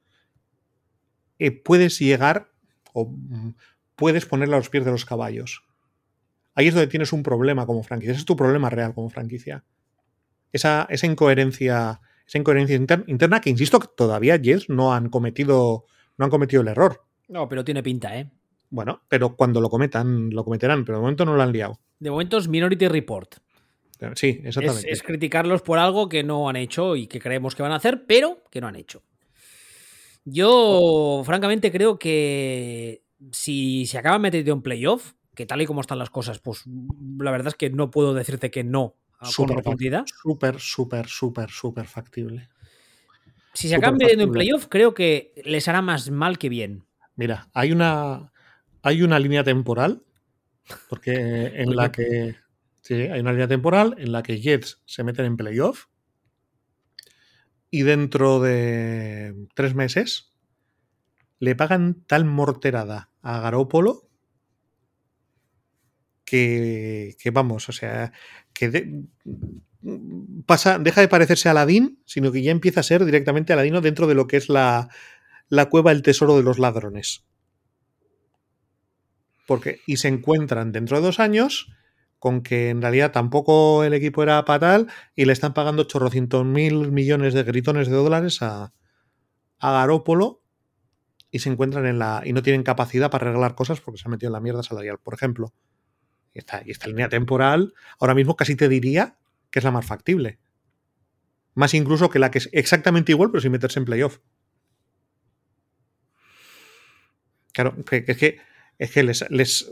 [1.38, 2.52] eh, puedes llegar
[2.92, 3.54] o mm,
[3.96, 5.64] puedes ponerle a los pies de los caballos.
[6.54, 8.12] Ahí es donde tienes un problema como franquicia.
[8.12, 9.64] Ese es tu problema real como franquicia.
[10.52, 15.84] Esa, esa incoherencia, esa incoherencia inter- interna que, insisto, que todavía Jets no han cometido,
[16.18, 17.02] no han cometido el error.
[17.28, 18.28] No, pero tiene pinta, ¿eh?
[18.68, 21.80] Bueno, pero cuando lo cometan, lo cometerán, pero de momento no lo han liado.
[21.98, 23.34] De momento es Minority Report.
[24.14, 24.90] Sí, Es, exactamente.
[24.90, 28.06] es criticarlos por algo que no han hecho y que creemos que van a hacer,
[28.06, 29.02] pero que no han hecho.
[30.24, 35.98] Yo, francamente, creo que si se acaban metiendo en playoff, que tal y como están
[35.98, 36.64] las cosas, pues
[37.18, 40.04] la verdad es que no puedo decirte que no a- con Súper profundidad.
[40.06, 42.48] Súper, súper, súper, súper factible.
[43.54, 46.84] Si se acaban metiendo en playoff, creo que les hará más mal que bien.
[47.16, 48.32] Mira, hay una,
[48.82, 50.04] hay una línea temporal,
[50.88, 51.12] porque
[51.56, 52.36] en la que
[52.80, 55.86] sí, hay una línea temporal en la que Jets se meten en playoff
[57.70, 60.32] y dentro de tres meses
[61.38, 64.08] le pagan tal morterada a Garópolo
[66.30, 68.12] que, vamos, o sea,
[68.52, 69.02] que de-
[70.46, 74.06] pasa, deja de parecerse a Aladín, sino que ya empieza a ser directamente Aladino dentro
[74.06, 74.88] de lo que es la,
[75.48, 77.24] la cueva del tesoro de los ladrones.
[79.46, 81.72] Porque, y se encuentran dentro de dos años
[82.18, 86.92] con que en realidad tampoco el equipo era fatal y le están pagando chorrocientos mil
[86.92, 88.74] millones de gritones de dólares a,
[89.58, 90.42] a Garópolo
[91.30, 92.22] y se encuentran en la.
[92.24, 94.98] y no tienen capacidad para arreglar cosas porque se han metido en la mierda salarial,
[94.98, 95.52] por ejemplo.
[96.32, 99.16] Y esta, y esta línea temporal, ahora mismo casi te diría
[99.50, 100.38] que es la más factible.
[101.54, 104.20] Más incluso que la que es exactamente igual, pero sin meterse en playoff.
[107.52, 108.38] Claro, que, que es que,
[108.78, 109.70] es que, les, les,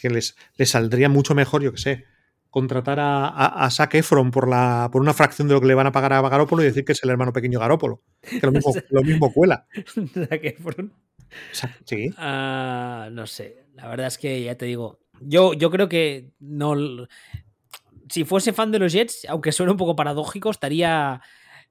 [0.00, 2.04] que, les, les saldría mucho mejor, yo que sé,
[2.48, 5.74] contratar a, a, a Zac Efron por, la, por una fracción de lo que le
[5.74, 8.02] van a pagar a Garópolo y decir que es el hermano pequeño Garópolo.
[8.22, 9.66] Que lo mismo, lo mismo cuela.
[10.14, 10.92] Zac Efron.
[11.84, 12.10] Sí.
[12.16, 17.06] Ah, no sé, la verdad es que ya te digo, yo, yo creo que no.
[18.08, 21.20] Si fuese fan de los Jets, aunque suene un poco paradójico, estaría,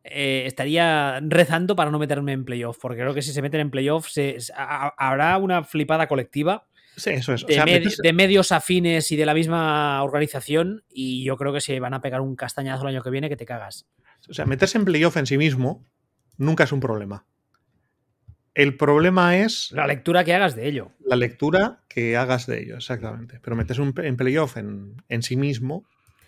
[0.04, 3.72] eh, estaría rezando para no meterme en playoff, porque creo que si se meten en
[3.72, 7.44] playoff se, habrá una flipada colectiva Sí, eso es.
[7.44, 11.38] O de, sea, med- metes- de medios afines y de la misma organización, y yo
[11.38, 13.88] creo que se van a pegar un castañazo el año que viene que te cagas.
[14.30, 15.86] o sea, meterse en playoff en sí mismo
[16.38, 17.26] nunca es un problema.
[18.56, 20.92] El problema es La lectura que hagas de ello.
[21.06, 23.40] la lectura que hagas de ello, exactamente.
[23.42, 25.86] Pero meterse un- en playoff en, en sí mismo,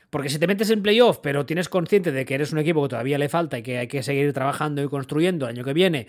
[0.09, 2.89] Porque si te metes en playoff, pero tienes consciente de que eres un equipo que
[2.89, 6.07] todavía le falta y que hay que seguir trabajando y construyendo el año que viene,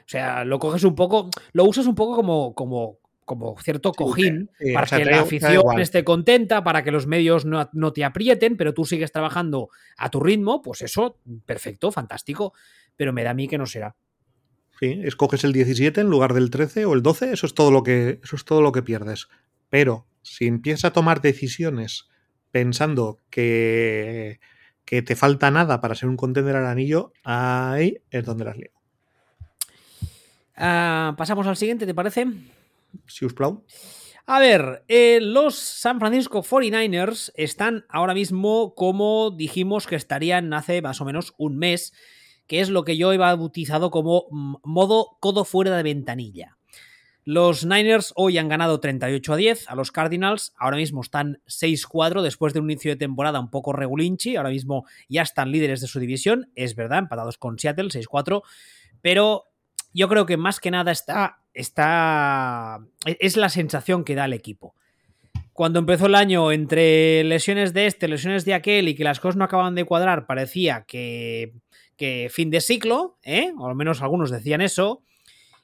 [0.00, 2.96] o sea, lo coges un poco, lo usas un poco como, como,
[3.26, 7.06] como cierto cojín sí, para o sea, que la afición esté contenta, para que los
[7.06, 11.92] medios no, no te aprieten, pero tú sigues trabajando a tu ritmo, pues eso, perfecto,
[11.92, 12.54] fantástico.
[12.96, 13.94] Pero me da a mí que no será.
[14.82, 17.84] Sí, escoges el 17 en lugar del 13 o el 12, eso es todo lo
[17.84, 19.28] que, eso es todo lo que pierdes.
[19.70, 22.08] Pero si empiezas a tomar decisiones
[22.50, 24.40] pensando que,
[24.84, 28.72] que te falta nada para ser un contender al anillo, ahí es donde las lío.
[30.56, 32.26] Ah, Pasamos al siguiente, ¿te parece?
[33.06, 33.64] Si us plau.
[34.26, 40.82] A ver, eh, los San Francisco 49ers están ahora mismo como dijimos que estarían hace
[40.82, 41.92] más o menos un mes,
[42.46, 46.56] que es lo que yo he bautizado como mm, modo codo fuera de ventanilla.
[47.24, 52.20] Los Niners hoy han ganado 38 a 10 a los Cardinals, ahora mismo están 6-4
[52.20, 55.86] después de un inicio de temporada un poco regulinchi, ahora mismo ya están líderes de
[55.86, 58.42] su división, es verdad, empatados con Seattle 6-4,
[59.02, 59.44] pero
[59.94, 62.80] yo creo que más que nada está, está.
[63.04, 64.74] Es la sensación que da el equipo.
[65.52, 69.36] Cuando empezó el año, entre lesiones de este, lesiones de aquel y que las cosas
[69.36, 71.52] no acaban de cuadrar, parecía que,
[72.02, 73.52] que fin de ciclo, ¿eh?
[73.56, 75.04] o al menos algunos decían eso,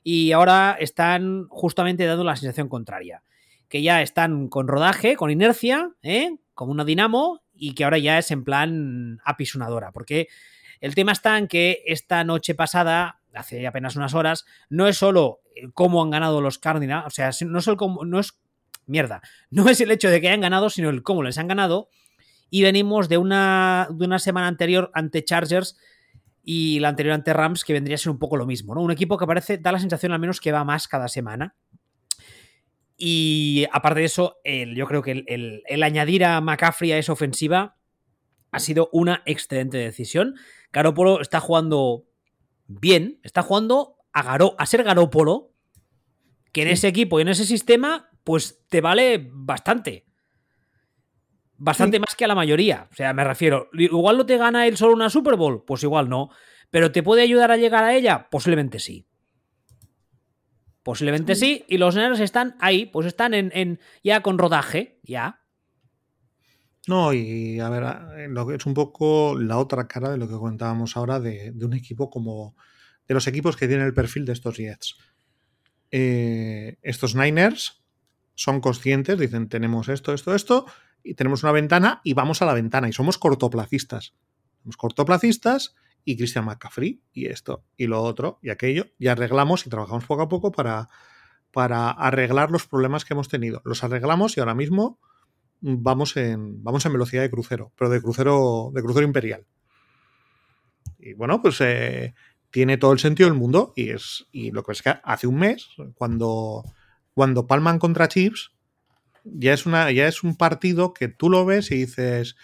[0.05, 3.25] y ahora están justamente dando la sensación contraria.
[3.69, 6.37] Que ya están con rodaje, con inercia, ¿eh?
[6.55, 9.91] como una dinamo, y que ahora ya es en plan apisonadora.
[9.91, 10.29] Porque
[10.81, 15.41] el tema está en que esta noche pasada, hace apenas unas horas, no es solo
[15.75, 18.39] cómo han ganado los Cardinals, o sea, no es, el cómo, no es
[18.87, 21.89] mierda, no es el hecho de que hayan ganado, sino el cómo les han ganado.
[22.49, 25.77] Y venimos de una, de una semana anterior ante Chargers
[26.51, 28.81] y la anterior ante Rams, que vendría a ser un poco lo mismo, ¿no?
[28.81, 31.55] Un equipo que parece, da la sensación al menos que va más cada semana.
[32.97, 37.13] Y aparte de eso, el, yo creo que el, el, añadir a McCaffrey a esa
[37.13, 37.77] ofensiva
[38.51, 40.37] ha sido una excelente decisión.
[40.73, 42.07] Garoppolo está jugando
[42.67, 45.53] bien, está jugando a, ser Garoppolo,
[46.53, 50.07] que en ese equipo y en ese sistema, pues te vale bastante.
[51.59, 52.89] Bastante más que a la mayoría.
[52.91, 56.09] O sea, me refiero, igual no te gana él solo una Super Bowl, pues igual
[56.09, 56.31] no.
[56.71, 58.29] Pero ¿te puede ayudar a llegar a ella?
[58.31, 59.09] Posiblemente sí.
[60.85, 61.65] Posiblemente sí.
[61.69, 65.43] Y los Niners están ahí, pues están en, ya con rodaje, ya.
[66.87, 70.35] No, y a ver, lo que es un poco la otra cara de lo que
[70.35, 72.57] comentábamos ahora de, un equipo como.
[73.07, 74.97] de los equipos que tienen el perfil de estos Jets.
[75.91, 77.83] Eh, estos Niners
[78.35, 80.67] son conscientes, dicen: tenemos esto, esto, esto,
[81.09, 82.89] y tenemos una ventana y vamos a la ventana.
[82.89, 84.15] Y somos cortoplacistas.
[84.63, 89.71] Somos cortoplacistas y Christian McCaffrey y esto y lo otro y aquello y arreglamos y
[89.71, 90.89] trabajamos poco a poco para,
[91.51, 93.63] para arreglar los problemas que hemos tenido.
[93.65, 95.01] Los arreglamos y ahora mismo
[95.61, 99.47] vamos en, vamos en velocidad de crucero, pero de crucero, de crucero imperial.
[100.99, 102.15] Y bueno, pues eh,
[102.51, 105.37] tiene todo el sentido del mundo y es y lo que es que hace un
[105.37, 106.65] mes cuando
[107.15, 108.53] cuando palman contra Chips
[109.25, 112.37] ya es una ya es un partido que tú lo ves y dices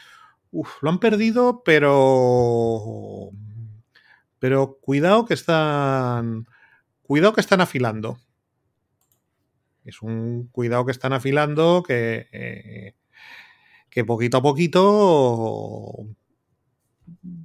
[0.56, 3.32] Uf, lo han perdido, pero
[4.38, 6.46] pero cuidado que están.
[7.02, 8.18] Cuidado que están afilando.
[9.84, 12.28] Es un cuidado que están afilando que.
[12.30, 12.94] Eh,
[13.90, 16.06] que poquito a poquito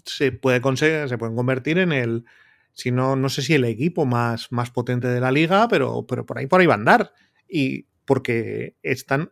[0.06, 2.26] se puede conseguir, se pueden convertir en el.
[2.74, 6.26] Si no, no sé si el equipo más, más potente de la liga, pero, pero
[6.26, 7.14] por ahí por ahí va a andar.
[7.48, 9.32] Y porque están.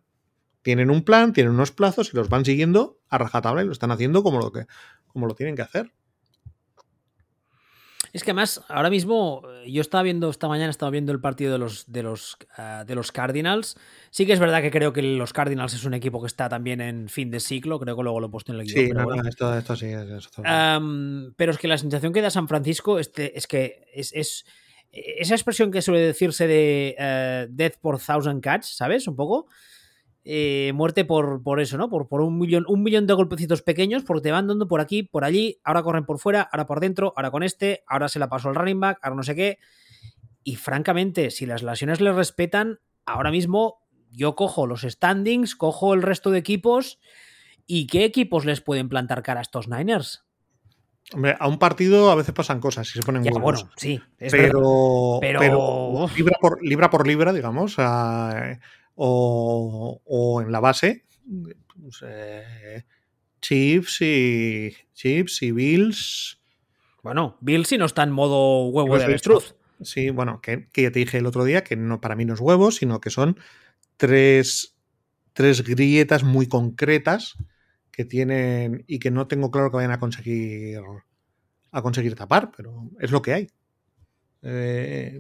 [0.61, 3.89] Tienen un plan, tienen unos plazos y los van siguiendo a rajatabla y lo están
[3.89, 4.67] haciendo como lo que
[5.07, 5.91] como lo tienen que hacer.
[8.13, 11.51] Es que además, ahora mismo, eh, yo estaba viendo, esta mañana estaba viendo el partido
[11.51, 13.77] de los, de los, ah, de los Cardinals.
[14.11, 16.79] Sí que es verdad que creo que los Cardinals es un equipo que está también
[16.79, 18.79] en fin de ciclo, creo que luego lo he puesto en el equipo.
[18.79, 19.87] Sí, pero, esto, sí.
[21.35, 24.45] pero es que la sensación que da San Francisco este, es que es,
[25.17, 29.07] esa expresión que suele decirse de uh, death por thousand cats, ¿sabes?
[29.07, 29.47] Un poco.
[30.29, 31.89] Eh, muerte por, por eso, ¿no?
[31.89, 35.03] Por, por, un, millón, un millón de golpecitos pequeños, porque te van dando por aquí,
[35.03, 38.27] por allí, ahora corren por fuera, ahora por dentro, ahora con este, ahora se la
[38.27, 39.60] pasó al running back, ahora no sé qué.
[40.43, 43.79] Y francamente, si las lesiones le respetan, ahora mismo
[44.12, 46.99] yo cojo los standings, cojo el resto de equipos.
[47.65, 50.26] ¿Y qué equipos les pueden plantar cara a estos Niners?
[51.13, 55.19] Hombre, a un partido a veces pasan cosas y se ponen ya, Bueno, sí, pero,
[55.21, 57.77] pero, libra, por, libra por libra, digamos,
[58.95, 61.05] o, en la base,
[61.81, 62.83] pues, eh,
[63.41, 66.41] Chips y Chips y Bills.
[67.03, 69.55] Bueno, Bills si no está en modo huevo de avestruz.
[69.81, 72.41] Sí, bueno, que, ya te dije el otro día que no, para mí no es
[72.41, 73.39] huevo, sino que son
[73.95, 74.75] tres,
[75.31, 77.37] tres grietas muy concretas
[77.97, 80.79] que tienen y que no tengo claro que vayan a conseguir
[81.71, 83.47] a conseguir tapar, pero es lo que hay.
[84.43, 85.19] Eh,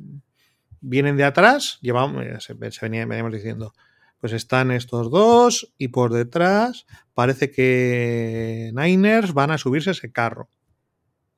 [0.79, 3.73] vienen de atrás, llevamos, eh, se, venía, veníamos diciendo,
[4.19, 6.85] pues están estos dos y por detrás
[7.15, 10.47] parece que Niners van a subirse ese carro.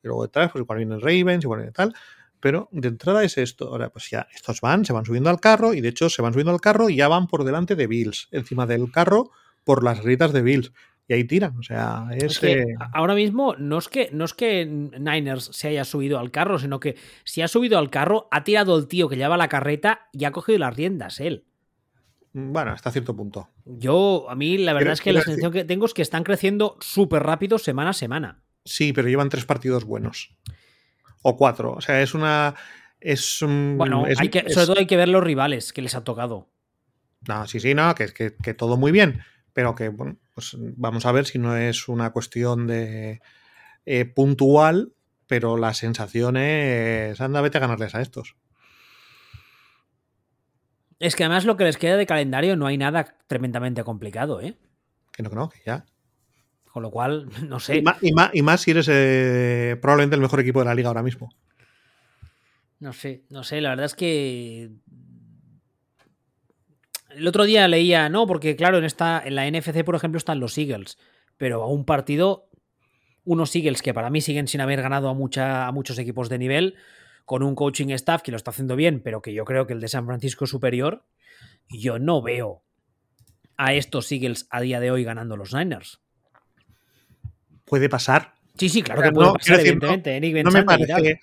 [0.03, 1.93] Y luego detrás, pues igual vienen Ravens, igual tal.
[2.41, 3.69] Pero de entrada es esto.
[3.69, 6.33] Ahora, pues ya, estos van, se van subiendo al carro y de hecho se van
[6.33, 9.31] subiendo al carro y ya van por delante de Bills, encima del carro
[9.63, 10.73] por las gritas de Bills.
[11.09, 12.41] Y ahí tiran, o sea, es...
[12.43, 16.59] Eh, ahora mismo no es, que, no es que Niners se haya subido al carro,
[16.59, 20.07] sino que si ha subido al carro, ha tirado el tío que lleva la carreta
[20.13, 21.45] y ha cogido las riendas él.
[22.31, 23.49] Bueno, hasta cierto punto.
[23.65, 26.77] Yo, a mí, la verdad es que la sensación que tengo es que están creciendo
[26.79, 28.43] súper rápido semana a semana.
[28.63, 30.37] Sí, pero llevan tres partidos buenos.
[31.23, 31.71] O cuatro.
[31.71, 32.53] O sea, es una.
[32.99, 36.51] Es Bueno, hay que, sobre todo hay que ver los rivales que les ha tocado.
[37.27, 39.23] No, sí, sí, no, que, que, que todo muy bien.
[39.59, 43.19] Pero que, bueno, pues vamos a ver si no es una cuestión de
[43.85, 44.93] eh, puntual,
[45.27, 48.37] pero la sensación es, anda, vete a ganarles a estos.
[50.97, 54.55] Es que además lo que les queda de calendario no hay nada tremendamente complicado, ¿eh?
[55.11, 55.85] Que no, que no, que ya.
[56.71, 57.79] Con lo cual, no sé.
[57.79, 57.81] Y
[58.13, 61.35] más, y más, si eres eh, probablemente el mejor equipo de la liga ahora mismo.
[62.79, 64.71] No sé, no sé, la verdad es que.
[67.09, 70.39] El otro día leía, no, porque claro, en esta, en la NFC, por ejemplo, están
[70.39, 70.97] los Eagles.
[71.37, 72.49] Pero a un partido,
[73.23, 76.37] unos Eagles que para mí siguen sin haber ganado a, mucha, a muchos equipos de
[76.37, 76.75] nivel,
[77.25, 79.81] con un coaching staff que lo está haciendo bien, pero que yo creo que el
[79.81, 81.05] de San Francisco es superior,
[81.69, 82.63] yo no veo
[83.57, 85.99] a estos Eagles a día de hoy ganando los Niners.
[87.65, 88.33] Puede pasar.
[88.57, 90.43] Sí, sí, claro que puede pasar, evidentemente.
[90.43, 91.19] No, me parece.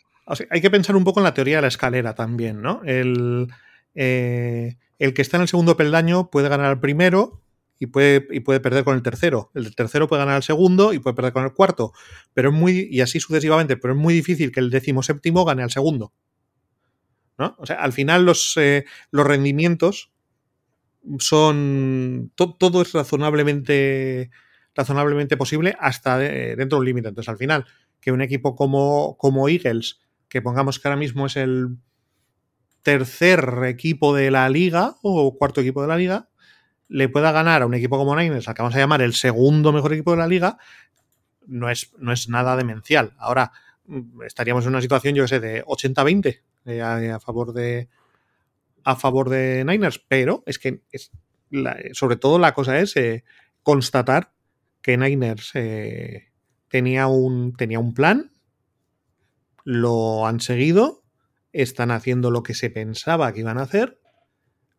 [0.51, 2.83] hay que pensar un poco en la teoría de la escalera también, ¿no?
[2.85, 3.49] El,
[3.95, 7.43] eh, el que está en el segundo peldaño puede ganar al primero
[7.79, 9.51] y puede, y puede perder con el tercero.
[9.55, 11.93] El tercero puede ganar al segundo y puede perder con el cuarto.
[12.33, 15.63] Pero es muy, y así sucesivamente, pero es muy difícil que el décimo séptimo gane
[15.63, 16.13] al segundo.
[17.39, 17.55] ¿no?
[17.59, 20.11] O sea, al final los, eh, los rendimientos
[21.19, 22.33] son.
[22.35, 24.31] todo es razonablemente,
[24.75, 27.09] razonablemente posible hasta dentro de un límite.
[27.09, 27.67] Entonces, al final,
[28.01, 31.77] que un equipo como, como Eagles, que pongamos que ahora mismo es el
[32.87, 36.29] tercer equipo de la liga o cuarto equipo de la liga,
[36.87, 39.73] le pueda ganar a un equipo como Niners, al que vamos a llamar el segundo
[39.73, 40.57] mejor equipo de la liga,
[41.49, 43.13] no es, no es nada demencial.
[43.19, 43.51] Ahora
[43.87, 47.89] mm, estaríamos en una situación, yo que sé, de 80-20 eh, a, favor de
[48.85, 51.11] a favor de Niners, pero es que es
[51.93, 53.25] sobre todo la cosa es eh,
[53.65, 54.31] constatar
[54.81, 56.29] que Niners eh,
[56.69, 58.31] tenía, un, tenía un plan,
[59.65, 61.03] lo han seguido,
[61.63, 63.99] están haciendo lo que se pensaba que iban a hacer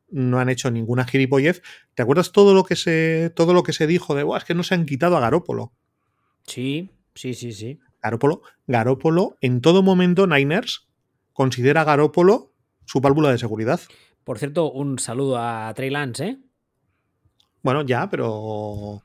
[0.09, 1.61] no han hecho ninguna gilipollez.
[1.93, 4.63] ¿Te acuerdas todo lo que se, todo lo que se dijo de, es que no
[4.63, 5.73] se han quitado a Garópolo?
[6.45, 7.79] Sí, sí, sí, sí.
[8.01, 10.87] Garópolo, Garópolo, en todo momento Niners
[11.33, 12.53] considera a Garópolo
[12.85, 13.81] su válvula de seguridad.
[14.23, 16.37] Por cierto, un saludo a Trey Lance, ¿eh?
[17.61, 19.03] Bueno, ya, pero.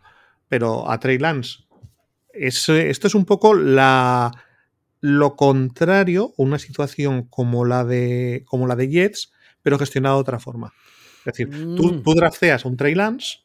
[0.48, 1.64] Pero a Trey Lance.
[2.32, 4.30] esto es un poco la.
[5.04, 8.44] Lo contrario, una situación como la de.
[8.46, 10.72] como la de Jets, pero gestionada de otra forma.
[11.18, 12.02] Es decir, tú, mm.
[12.04, 13.38] tú drafteas un Trey Lance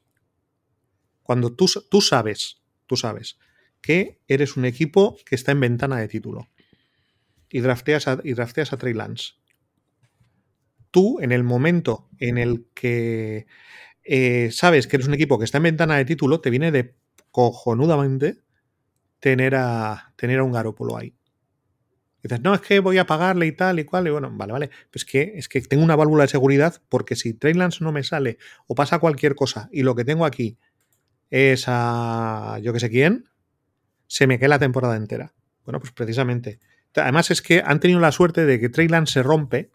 [1.24, 3.40] cuando tú, tú sabes, tú sabes
[3.82, 6.48] que eres un equipo que está en ventana de título
[7.50, 9.34] y drafteas a, y drafteas a Trey Lance.
[10.92, 13.48] Tú, en el momento en el que
[14.04, 16.96] eh, sabes que eres un equipo que está en ventana de título, te viene de
[17.32, 18.44] cojonudamente
[19.20, 21.17] tener a, tener a un Garópolo ahí
[22.28, 24.08] dices, no, es que voy a pagarle y tal y cual.
[24.08, 24.70] Y bueno, vale, vale.
[24.92, 28.38] Pues que es que tengo una válvula de seguridad porque si Trey no me sale
[28.68, 30.58] o pasa cualquier cosa y lo que tengo aquí
[31.30, 33.30] es a yo que sé quién,
[34.08, 35.34] se me queda la temporada entera.
[35.66, 36.60] Bueno, pues precisamente.
[36.96, 39.70] Además es que han tenido la suerte de que Trey se rompe,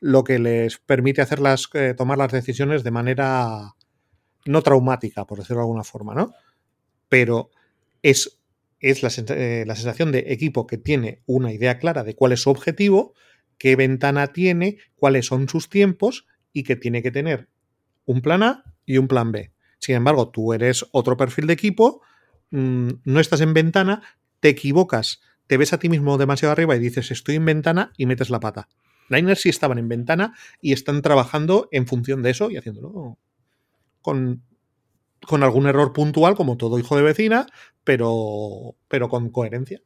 [0.00, 1.40] lo que les permite hacer
[1.74, 3.74] eh, tomar las decisiones de manera
[4.44, 6.34] no traumática, por decirlo de alguna forma, ¿no?
[7.08, 7.50] Pero
[8.02, 8.35] es
[8.90, 12.50] es eh, la, sensación de equipo que tiene una idea clara de cuál es su
[12.50, 13.14] objetivo,
[13.58, 17.48] qué ventana tiene, cuáles son sus tiempos y que tiene que tener
[18.04, 19.52] un plan A y un plan B.
[19.78, 22.00] Sin embargo, tú eres otro perfil de equipo,
[22.50, 24.02] mm, no estás en ventana,
[24.40, 28.06] te equivocas, te ves a ti mismo demasiado arriba y dices estoy en ventana y
[28.06, 28.68] metes la pata.
[29.08, 33.18] Niners sí estaban en ventana y están trabajando en función de eso y haciéndolo
[34.00, 34.42] con
[35.26, 37.46] con algún error puntual, como todo hijo de vecina,
[37.84, 39.80] pero, pero con coherencia.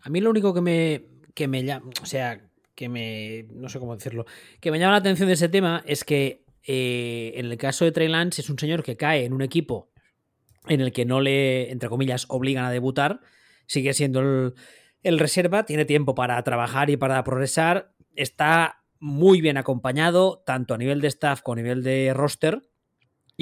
[0.00, 2.40] A mí lo único que me, que me llama, o sea,
[2.74, 4.26] que me, no sé cómo decirlo,
[4.60, 7.92] que me llama la atención de ese tema es que eh, en el caso de
[7.92, 9.90] Trey Lance es un señor que cae en un equipo
[10.68, 13.20] en el que no le, entre comillas, obligan a debutar,
[13.66, 14.54] sigue siendo el,
[15.02, 20.78] el reserva, tiene tiempo para trabajar y para progresar, está muy bien acompañado, tanto a
[20.78, 22.62] nivel de staff como a nivel de roster,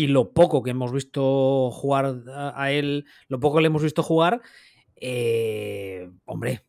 [0.00, 4.02] y lo poco que hemos visto jugar a él, lo poco que le hemos visto
[4.02, 4.40] jugar,
[4.96, 6.64] eh, hombre,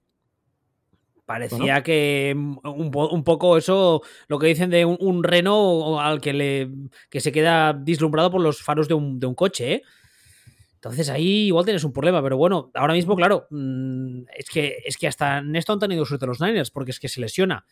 [1.26, 6.70] parecía que un, poco eso, lo que dicen de un, reno al que, le,
[7.10, 9.82] que se queda dislumbrado por los faros de un, coche, ¿eh?
[10.74, 14.98] Entonces ahí igual tienes un problema, pero bueno, ahora mismo, claro, mm, es que, es
[14.98, 17.65] que hasta en esto han tenido suerte los Niners, porque es que se lesiona.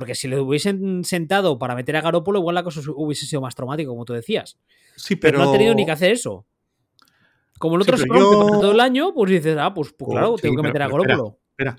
[0.00, 3.54] Porque si le hubiesen sentado para meter a Garópolo, igual la cosa hubiese sido más
[3.54, 4.58] traumático, como tú decías.
[4.96, 5.38] Sí, pero...
[5.38, 6.46] no han tenido ni que hacer eso.
[7.58, 10.62] Como el otro se todo el año, pues dices, ah, pues, pues claro, tengo que
[10.62, 11.38] meter a Garópolo.
[11.50, 11.76] Espera,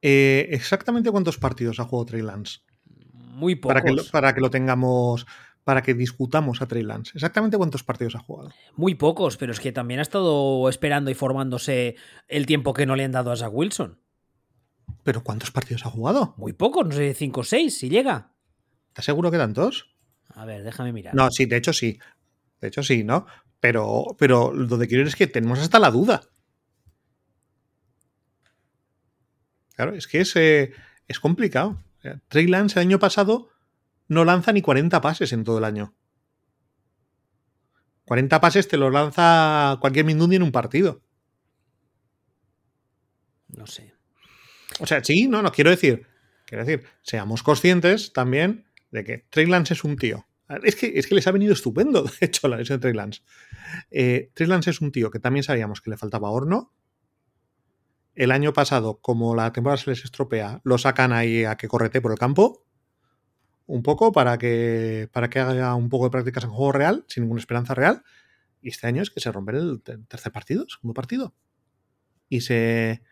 [0.00, 2.60] eh, ¿Exactamente cuántos partidos ha jugado Trey Lance?
[3.12, 3.74] Muy pocos.
[3.74, 5.26] Para que, para que lo tengamos
[5.64, 7.12] para que discutamos a Trey Lance.
[7.14, 8.50] ¿Exactamente cuántos partidos ha jugado?
[8.76, 11.96] Muy pocos, pero es que también ha estado esperando y formándose
[12.28, 13.98] el tiempo que no le han dado a Zach Wilson.
[15.04, 16.34] ¿Pero cuántos partidos ha jugado?
[16.38, 18.32] Muy pocos, no sé, 5 o 6, si llega.
[18.88, 19.94] ¿Estás seguro que tantos?
[20.30, 21.14] A ver, déjame mirar.
[21.14, 21.98] No, sí, de hecho sí.
[22.60, 23.26] De hecho sí, ¿no?
[23.60, 26.22] Pero, pero lo que quiero es que tenemos hasta la duda.
[29.74, 30.72] Claro, es que es, eh,
[31.06, 31.82] es complicado.
[32.28, 33.48] Trey Lance el año pasado
[34.08, 35.94] no lanza ni 40 pases en todo el año.
[38.06, 41.02] 40 pases te los lanza cualquier Mindundi en un partido.
[43.48, 43.93] No sé.
[44.80, 46.06] O sea, sí, no, no, quiero decir,
[46.46, 50.26] quiero decir, seamos conscientes también de que Trey Lance es un tío.
[50.62, 53.22] Es que, es que les ha venido estupendo, de hecho, la lesión de Trey Lance.
[53.90, 56.72] Eh, Lance es un tío que también sabíamos que le faltaba horno,
[58.14, 62.00] el año pasado, como la temporada se les estropea, lo sacan ahí a que correte
[62.00, 62.64] por el campo.
[63.66, 67.24] Un poco para que, para que haga un poco de prácticas en juego real, sin
[67.24, 68.02] ninguna esperanza real.
[68.60, 71.34] Y este año es que se rompe el tercer partido, segundo partido.
[72.28, 73.02] Y se.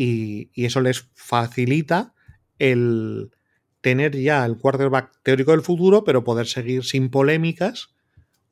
[0.00, 2.14] Y, eso les facilita
[2.60, 3.32] el
[3.80, 7.96] tener ya el quarterback teórico del futuro, pero poder seguir sin polémicas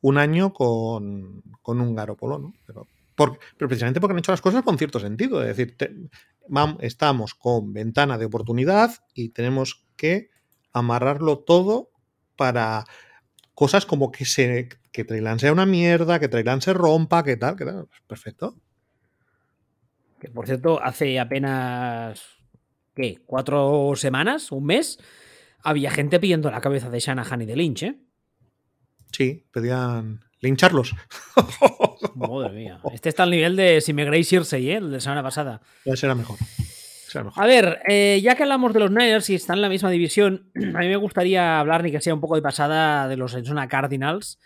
[0.01, 2.53] un año con, con un Garopolo, ¿no?
[2.67, 5.41] Pero, pero, precisamente porque han hecho las cosas con cierto sentido.
[5.41, 5.77] Es decir,
[6.81, 10.31] estamos con ventana de oportunidad y tenemos que
[10.73, 11.91] amarrarlo todo
[12.35, 12.87] para
[13.55, 15.07] cosas como que se que
[15.39, 17.87] sea una mierda, que Trailan se rompa, que tal, que tal.
[18.09, 18.57] Perfecto.
[20.27, 22.21] Que por cierto, hace apenas
[22.97, 23.21] ¿qué?
[23.25, 24.51] ¿Cuatro semanas?
[24.51, 24.99] ¿Un mes?
[25.63, 28.01] Había gente pidiendo la cabeza de Shanahan y de Lynch, ¿eh?
[29.13, 30.97] Sí, pedían lincharlos.
[32.17, 32.81] Madre mía.
[32.93, 34.79] Este está al nivel de si me queréis irse, ¿eh?
[34.79, 35.61] El de semana pasada.
[35.85, 36.39] Ya será mejor.
[37.07, 37.45] Será mejor.
[37.45, 40.51] A ver, eh, ya que hablamos de los Niners y están en la misma división,
[40.57, 43.69] a mí me gustaría hablar, ni que sea un poco de pasada, de los Arizona
[43.69, 44.41] Cardinals,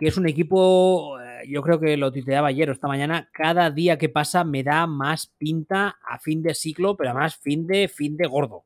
[0.00, 1.16] que es un equipo,
[1.48, 4.86] yo creo que lo titeaba ayer o esta mañana, cada día que pasa me da
[4.86, 8.64] más pinta a fin de ciclo, pero además fin de, fin de gordo.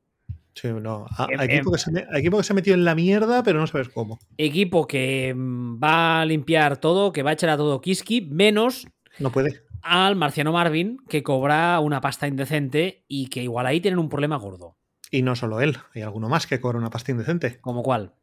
[0.53, 1.05] Sí, no.
[1.15, 3.89] A, equipo, que se, equipo, que se, ha metido en la mierda, pero no sabes
[3.89, 4.19] cómo.
[4.37, 8.87] Equipo que mm, va a limpiar todo, que va a echar a todo Kiski, menos.
[9.19, 9.61] No puede.
[9.83, 14.37] Al Marciano Marvin, que cobra una pasta indecente y que igual ahí tienen un problema
[14.37, 14.75] gordo.
[15.11, 17.59] Y no solo él, hay alguno más que cobra una pasta indecente.
[17.61, 18.13] ¿Como cuál?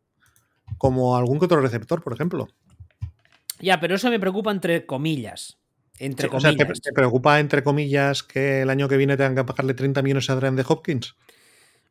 [0.76, 2.48] Como algún que otro receptor, por ejemplo.
[3.64, 5.58] Ya, pero eso me preocupa entre comillas.
[5.98, 6.54] Entre sí, comillas.
[6.54, 9.74] O sea, ¿te, ¿te, preocupa, entre comillas, que el año que viene tengan que pagarle
[9.74, 11.16] 30 millones a Adrian de Hopkins?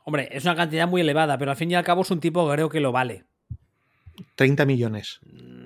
[0.05, 2.47] Hombre, es una cantidad muy elevada, pero al fin y al cabo es un tipo
[2.47, 3.25] que creo que lo vale.
[4.35, 5.19] 30 millones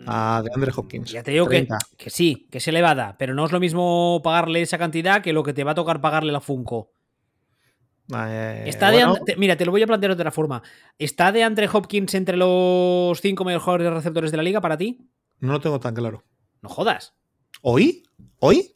[0.05, 1.11] a DeAndre Hopkins.
[1.11, 4.61] Ya te digo que, que, sí, que es elevada, pero no es lo mismo pagarle
[4.61, 6.91] esa cantidad que lo que te va a tocar pagarle la Funko.
[8.15, 9.35] Eh, Está de.
[9.37, 10.63] Mira, te lo voy a plantear de otra forma.
[10.97, 15.09] ¿Está de Andre Hopkins entre los cinco mejores receptores de la liga para ti?
[15.39, 16.23] No lo tengo tan claro.
[16.61, 17.13] No jodas.
[17.61, 18.03] ¿Hoy?
[18.39, 18.75] ¿Hoy?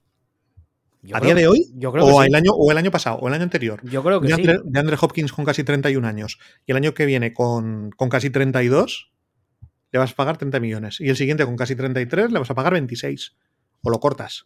[1.02, 1.72] Yo ¿A creo, día de hoy?
[1.76, 2.38] Yo creo o, que el sí.
[2.38, 3.18] año, ¿O el año pasado?
[3.18, 3.82] ¿O el año anterior?
[3.84, 4.64] Yo creo que de Andre, sí.
[4.66, 8.30] de Andre Hopkins con casi 31 años y el año que viene con, con casi
[8.30, 9.12] 32,
[9.92, 11.02] le vas a pagar 30 millones.
[11.02, 13.36] Y el siguiente con casi 33, le vas a pagar 26.
[13.82, 14.46] O lo cortas.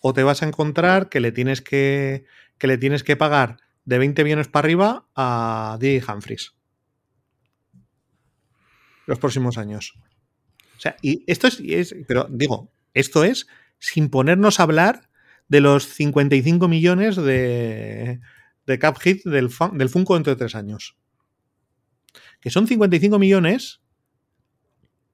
[0.00, 2.24] O te vas a encontrar que le tienes que,
[2.58, 6.52] que, le tienes que pagar de 20 millones para arriba a DJ Humphries.
[9.06, 9.94] Los próximos años.
[10.76, 13.46] O sea, y esto es, pero digo, esto es
[13.78, 15.08] sin ponernos a hablar
[15.48, 18.20] de los 55 millones de,
[18.66, 20.96] de cap hit del, del Funko dentro de tres años.
[22.40, 23.80] Que son 55 millones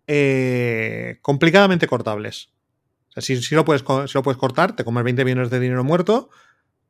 [0.06, 2.50] eh, complicadamente cortables.
[3.10, 5.60] O sea, si, si, lo puedes, si lo puedes cortar, te comes 20 millones de
[5.60, 6.30] dinero muerto,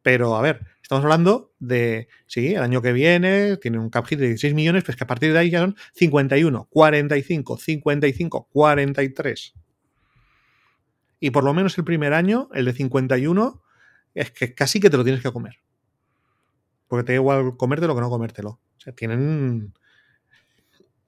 [0.02, 4.18] pero a ver, estamos hablando de, sí, el año que viene tiene un cap hit
[4.18, 9.54] de 16 millones, pues que a partir de ahí ya son 51, 45, 55, 43.
[11.20, 13.62] Y por lo menos el primer año, el de 51,
[14.14, 15.58] es que casi que te lo tienes que comer.
[16.88, 18.50] Porque te da igual comértelo que no comértelo.
[18.50, 19.74] O sea, tienen.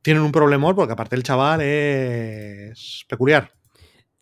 [0.03, 3.53] Tienen un problemón porque aparte el chaval es peculiar.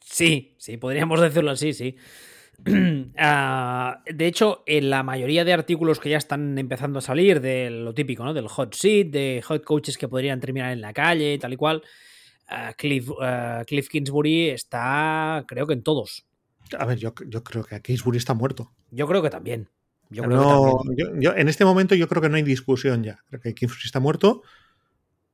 [0.00, 1.96] Sí, sí, podríamos decirlo así, sí.
[2.66, 7.70] Uh, de hecho, en la mayoría de artículos que ya están empezando a salir de
[7.70, 8.34] lo típico, ¿no?
[8.34, 11.82] Del hot seat, de hot coaches que podrían terminar en la calle, tal y cual.
[12.50, 16.26] Uh, Cliff, uh, Cliff, Kingsbury está, creo que en todos.
[16.78, 18.72] A ver, yo, yo creo que Kingsbury está muerto.
[18.90, 19.68] Yo creo que también.
[20.10, 21.22] Yo no, creo que también.
[21.22, 23.20] Yo, yo, en este momento yo creo que no hay discusión ya.
[23.28, 24.42] Creo que Kingsbury está muerto.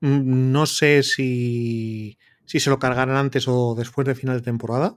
[0.01, 4.97] No sé si, si se lo cargarán antes o después de final de temporada.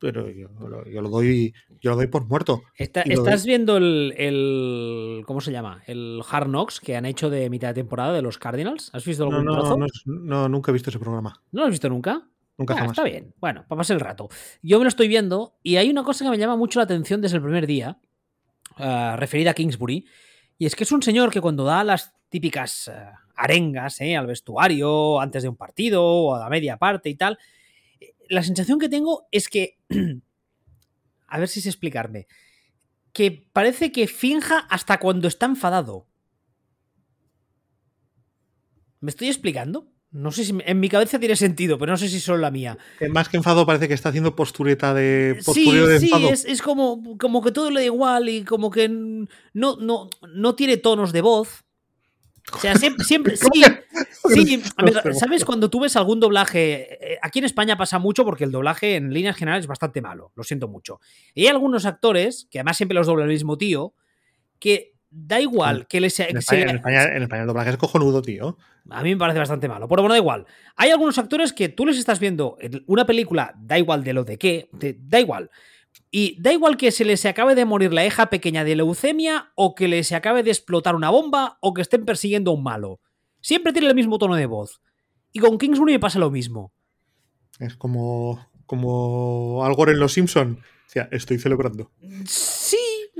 [0.00, 0.48] Pero yo,
[0.86, 2.62] yo lo doy yo lo doy por muerto.
[2.76, 3.48] Está, ¿Estás doy...
[3.48, 5.82] viendo el, el, ¿Cómo se llama?
[5.86, 8.90] El Hard Knocks que han hecho de mitad de temporada de los Cardinals.
[8.92, 9.76] ¿Has visto algún no, no, trozo?
[9.76, 11.42] No, no, nunca he visto ese programa.
[11.50, 12.28] ¿No lo has visto nunca?
[12.56, 12.92] Nunca ah, jamás.
[12.92, 13.34] Está bien.
[13.40, 14.28] Bueno, para pasar el rato.
[14.62, 17.20] Yo me lo estoy viendo y hay una cosa que me llama mucho la atención
[17.20, 17.98] desde el primer día,
[18.78, 20.06] uh, referida a Kingsbury,
[20.58, 24.26] y es que es un señor que cuando da las típicas uh, arengas eh, al
[24.26, 27.38] vestuario antes de un partido o a la media parte y tal,
[28.28, 29.78] la sensación que tengo es que,
[31.26, 32.26] a ver si sé explicarme,
[33.12, 36.06] que parece que finja hasta cuando está enfadado.
[39.00, 39.92] ¿Me estoy explicando?
[40.10, 42.78] No sé si en mi cabeza tiene sentido, pero no sé si solo la mía.
[43.10, 46.28] Más que enfado parece que está haciendo postureta de postureo sí, de enfado.
[46.28, 50.08] Sí, es, es como, como, que todo le da igual y como que no, no,
[50.32, 51.64] no tiene tonos de voz.
[52.52, 53.64] O sea, siempre, siempre sí,
[54.32, 54.62] sí,
[55.12, 55.44] ¿sabes?
[55.44, 59.12] Cuando tú ves algún doblaje, eh, aquí en España pasa mucho porque el doblaje en
[59.12, 61.00] líneas generales es bastante malo, lo siento mucho.
[61.34, 63.94] Y hay algunos actores, que además siempre los dobla el mismo tío,
[64.58, 68.22] que da igual que les en España, en, España, en España, el doblaje es cojonudo,
[68.22, 68.58] tío.
[68.90, 69.88] A mí me parece bastante malo.
[69.88, 70.46] Pero bueno, da igual.
[70.76, 74.24] Hay algunos actores que tú les estás viendo en una película, da igual de lo
[74.24, 75.50] de qué, da igual.
[76.10, 79.74] Y da igual que se les acabe de morir la hija pequeña de leucemia, o
[79.74, 83.00] que les acabe de explotar una bomba, o que estén persiguiendo a un malo.
[83.40, 84.80] Siempre tiene el mismo tono de voz.
[85.32, 86.72] Y con Kingsbury me pasa lo mismo.
[87.58, 90.60] Es como, como algo en Los Simpson.
[90.60, 91.90] O sea, estoy celebrando.
[92.26, 92.78] Sí,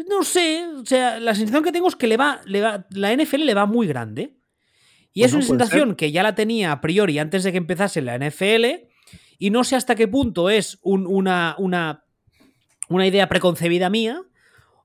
[0.09, 0.66] no sé.
[0.66, 3.55] O sea, la sensación que tengo es que le va, le va, la NFL le
[3.55, 4.39] va muy grande.
[5.12, 8.16] Y es una sensación que ya la tenía a priori antes de que empezase la
[8.16, 8.89] NFL.
[9.39, 12.05] Y no sé hasta qué punto es una, una
[12.89, 14.22] una idea preconcebida mía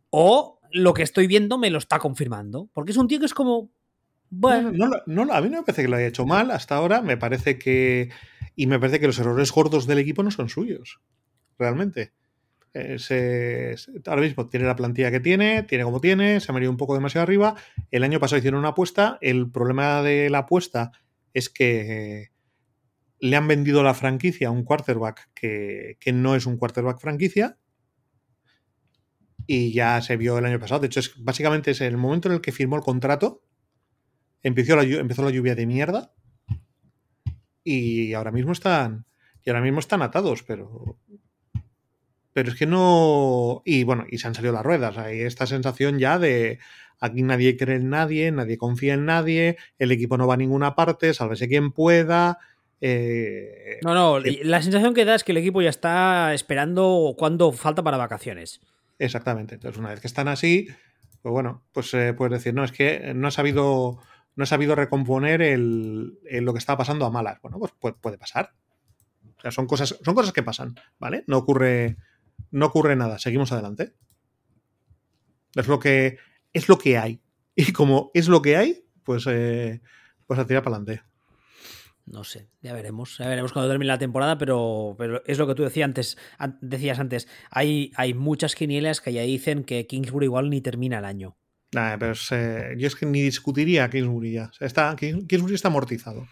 [0.10, 2.70] o lo que estoy viendo me lo está confirmando.
[2.74, 3.72] Porque es un tío que es como...
[4.30, 4.72] Bueno.
[4.72, 7.02] No, a mí no me parece que lo haya hecho mal hasta ahora.
[7.02, 8.10] Me parece que...
[8.56, 11.00] Y me parece que los errores gordos del equipo no son suyos.
[11.58, 12.14] Realmente.
[12.74, 13.76] Eh,
[14.08, 16.96] ahora mismo tiene la plantilla que tiene, tiene como tiene, se ha venido un poco
[16.96, 17.56] demasiado arriba.
[17.92, 19.20] El año pasado hicieron una apuesta.
[19.22, 20.92] El problema de la apuesta
[21.34, 22.32] es que
[23.20, 27.58] le han vendido la franquicia a un quarterback que, que no es un quarterback franquicia
[29.48, 30.82] y ya se vio el año pasado.
[30.82, 33.42] De hecho, es, básicamente es el momento en el que firmó el contrato,
[34.42, 36.14] empezó la, empezó la lluvia de mierda
[37.64, 39.06] y ahora mismo están
[39.44, 40.98] y ahora mismo están atados, pero
[42.34, 46.00] pero es que no y bueno, y se han salido las ruedas, hay esta sensación
[46.00, 46.60] ya de
[47.00, 50.76] aquí nadie cree en nadie, nadie confía en nadie, el equipo no va a ninguna
[50.76, 52.40] parte, sálvese quien pueda.
[52.80, 57.52] Eh, no, no, la sensación que da es que el equipo ya está esperando cuándo
[57.52, 58.62] falta para vacaciones.
[59.04, 59.56] Exactamente.
[59.56, 60.68] Entonces, una vez que están así,
[61.22, 64.00] pues bueno, pues eh, puedes decir, no, es que no ha sabido,
[64.36, 67.42] no ha sabido recomponer el, lo que estaba pasando a malas.
[67.42, 68.54] Bueno, pues puede, pasar.
[69.38, 71.26] O sea, son cosas, son cosas que pasan, ¿vale?
[71.28, 71.98] No ocurre,
[72.52, 73.20] no ocurre nada.
[73.20, 73.94] Seguimos adelante.
[75.54, 76.18] Es lo que,
[76.54, 77.22] es lo que hay.
[77.56, 79.82] Y como es lo que hay, pues, eh,
[80.26, 81.04] pues a tirar para adelante.
[82.06, 85.56] No sé, ya veremos, ya veremos cuando termine la temporada, pero, pero es lo que
[85.56, 86.18] tú decías antes,
[86.60, 87.30] decías antes.
[87.50, 91.38] Hay, hay muchas quinielas que ya dicen que Kingsbury igual ni termina el año.
[91.72, 94.52] Nah, pero yo es que ni discutiría a Kingsbury ya.
[94.60, 96.28] Está, Kingsbury está amortizado.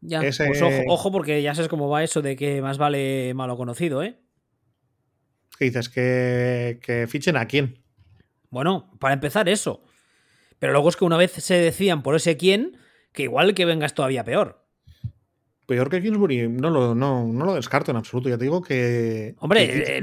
[0.00, 0.40] Ya, pues
[0.86, 4.20] ojo, porque ya sabes cómo va eso de que más vale malo conocido, ¿eh?
[5.58, 5.88] ¿Qué dices?
[5.88, 7.82] ¿Que, ¿Que fichen a quién?
[8.50, 9.82] Bueno, para empezar eso.
[10.58, 12.76] Pero luego es que una vez se decían por ese quién,
[13.12, 14.63] que igual que vengas todavía peor.
[15.66, 18.28] Peor que Kingsbury, no lo, no, no lo descarto en absoluto.
[18.28, 19.34] Ya te digo que.
[19.38, 20.00] Hombre,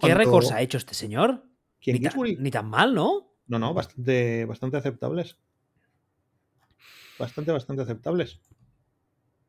[0.00, 1.44] ¿qué récords ha hecho este señor?
[1.86, 3.34] ni, ni, tan mal, ¿no?
[3.46, 5.36] No, no, bastante, bastante aceptables.
[7.18, 8.40] Bastante, bastante aceptables.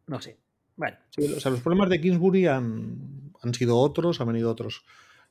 [0.08, 0.38] No sé.
[0.76, 0.98] Bueno.
[1.38, 4.84] o sea, los problemas de Kingsbury han, han sido otros, han venido otros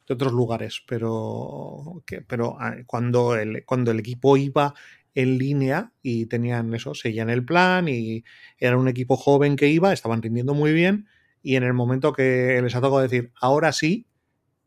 [0.07, 4.74] de otros lugares, pero, que, pero ah, cuando el, cuando el equipo iba
[5.14, 8.24] en línea y tenían eso, seguían el plan y
[8.58, 11.08] era un equipo joven que iba, estaban rindiendo muy bien
[11.42, 14.06] y en el momento que les ha tocado decir, ahora sí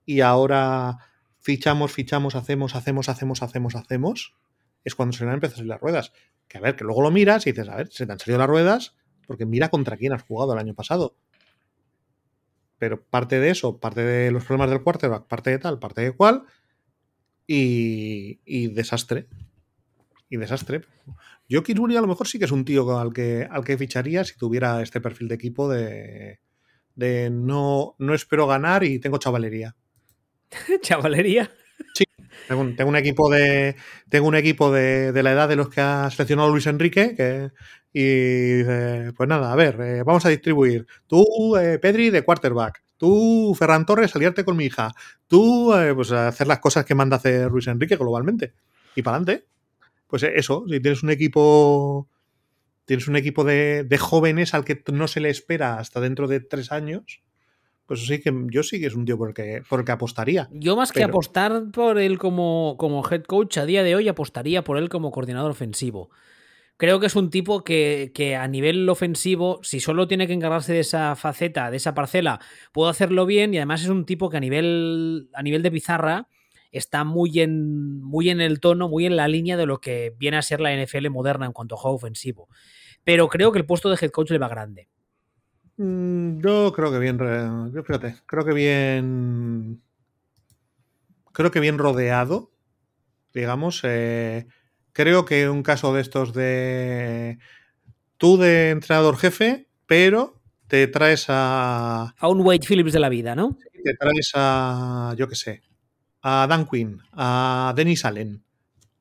[0.06, 0.98] y ahora
[1.40, 4.36] fichamos, fichamos, hacemos, hacemos, hacemos, hacemos, hacemos,
[4.84, 6.14] es cuando se le han empezado a salir las ruedas.
[6.48, 8.40] Que a ver, que luego lo miras y dices, a ver, se te han salido
[8.40, 11.16] las ruedas porque mira contra quién has jugado el año pasado.
[12.78, 16.12] Pero parte de eso, parte de los problemas del quarterback, parte de tal, parte de
[16.12, 16.44] cual,
[17.48, 19.28] y, y desastre
[20.34, 20.82] y desastre.
[21.48, 24.24] Yo Kingsbury a lo mejor sí que es un tío al que, al que ficharía
[24.24, 26.40] si tuviera este perfil de equipo de,
[26.96, 29.76] de no, no espero ganar y tengo chavalería.
[30.82, 31.52] ¿Chavalería?
[31.94, 32.06] Sí,
[32.48, 33.76] tengo un, equipo de
[34.10, 37.52] tengo un equipo de, la edad de los que ha seleccionado Luis Enrique que,
[37.94, 38.64] y
[39.12, 40.88] pues nada, a ver, eh, vamos a distribuir.
[41.06, 42.82] Tú, eh, Pedri, de quarterback.
[42.98, 44.94] Tú, Ferran Torres, aliarte con mi hija.
[45.28, 48.54] Tú, eh, pues hacer las cosas que manda hacer Luis Enrique globalmente.
[48.96, 49.53] Y para adelante
[50.14, 52.08] pues eso, si tienes un equipo,
[52.86, 56.72] tienes un equipo de, jóvenes al que no se le espera hasta dentro de tres
[56.72, 57.24] años,
[57.88, 60.50] pues sí que yo sí que es un tío por el que, por que apostaría.
[60.52, 64.64] Yo más que apostar por él como, como head coach a día de hoy, apostaría
[64.64, 66.12] por él como coordinador ofensivo.
[66.78, 70.74] Creo que es un tipo que, que, a nivel ofensivo, si solo tiene que encargarse
[70.74, 72.40] de esa faceta, de esa parcela,
[72.72, 76.28] puede hacerlo bien y además es un tipo que a nivel, a nivel de pizarra
[76.74, 80.38] está muy en, muy en el tono, muy en la línea de lo que viene
[80.38, 82.50] a ser la NFL moderna en cuanto a juego ofensivo.
[83.04, 84.90] Pero creo que el puesto de head coach le va grande.
[85.78, 89.82] Mm, yo creo que bien, yo fíjate, creo que bien,
[91.32, 92.52] creo que bien rodeado,
[93.34, 94.48] digamos, eh,
[94.92, 97.40] creo que un caso de estos de
[98.18, 102.16] tú de entrenador jefe, pero te traes a.
[102.18, 103.58] A un Wade Phillips de la vida, ¿no?
[103.84, 105.14] Te traes a.
[105.18, 105.62] Yo qué sé.
[106.24, 108.44] A Dan Quinn, a Dennis Allen,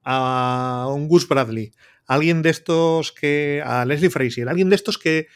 [0.03, 1.73] a un Gus Bradley,
[2.07, 3.63] alguien de estos que.
[3.65, 5.29] a Leslie Frazier, alguien de estos que.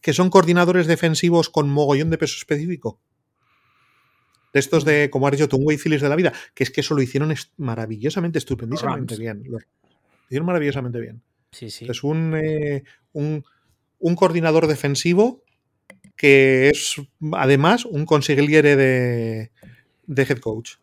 [0.00, 3.00] que son coordinadores defensivos con mogollón de peso específico.
[4.52, 6.94] De estos de, como has dicho Wade Phillips de la vida, que es que eso
[6.94, 9.44] lo hicieron maravillosamente, estupendísimamente bien.
[9.46, 9.58] Lo
[10.26, 11.22] hicieron maravillosamente bien.
[11.52, 11.86] Sí, sí.
[11.88, 12.82] Es un, eh,
[13.12, 13.44] un,
[13.98, 15.42] un coordinador defensivo
[16.16, 16.96] que es
[17.32, 19.50] además un consigliere de,
[20.06, 20.76] de head coach.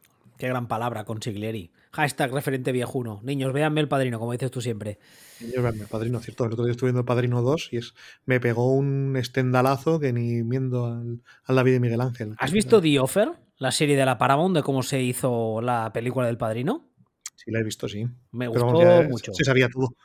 [0.43, 1.71] Qué gran palabra, consiglieri.
[1.93, 3.21] Hashtag referente viejuno.
[3.23, 4.99] Niños, véanme el padrino, como dices tú siempre.
[5.39, 6.43] Niños, véanme el padrino, cierto.
[6.43, 7.93] El otro día estuve viendo el padrino 2 y es,
[8.25, 12.35] me pegó un estendalazo que ni viendo al, al David de Miguel Ángel.
[12.39, 13.31] ¿Has visto The Offer?
[13.55, 16.89] La serie de la Paramount de cómo se hizo la película del padrino.
[17.37, 18.05] Sí, la he visto, sí.
[18.33, 19.33] Me Pero gustó vamos, ya mucho.
[19.33, 19.85] Se sabía todo.
[19.85, 19.95] O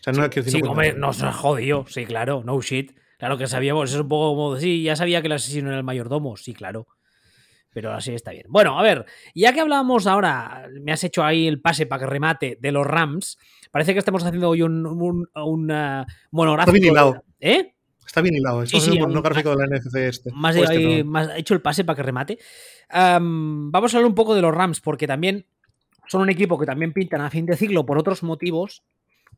[0.00, 1.86] sea, no Sí, sí, no hombre, nos ha jodido.
[1.86, 2.98] Sí, claro, no shit.
[3.16, 5.84] Claro que sabíamos, es un poco como, sí, ya sabía que el asesino era el
[5.84, 6.88] mayordomo, sí, claro.
[7.74, 8.46] Pero así está bien.
[8.48, 9.04] Bueno, a ver,
[9.34, 12.86] ya que hablábamos ahora, me has hecho ahí el pase para que remate de los
[12.86, 13.36] Rams,
[13.70, 16.70] parece que estamos haciendo hoy un, un, un, uh, monográfico.
[16.76, 17.24] Está bien hilado.
[17.40, 17.74] ¿Eh?
[18.06, 18.62] Está bien hilado.
[18.62, 20.30] Esto Sí, es sí, un- monográfico de la NFC este.
[20.32, 22.38] Más este, ahí, más- he hecho el pase para que remate.
[22.88, 25.44] Am, vamos a hablar un poco de los Rams, porque también
[26.06, 28.84] son un equipo que también pintan a fin de ciclo por otros motivos.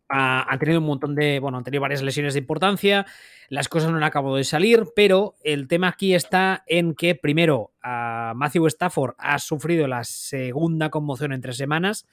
[0.08, 1.40] Ah, han tenido un montón de.
[1.40, 3.06] Bueno, han tenido varias lesiones de importancia.
[3.48, 7.72] Las cosas no han acabado de salir, pero el tema aquí está en que, primero,
[7.82, 12.06] Matthew Stafford ha sufrido la segunda conmoción en tres semanas,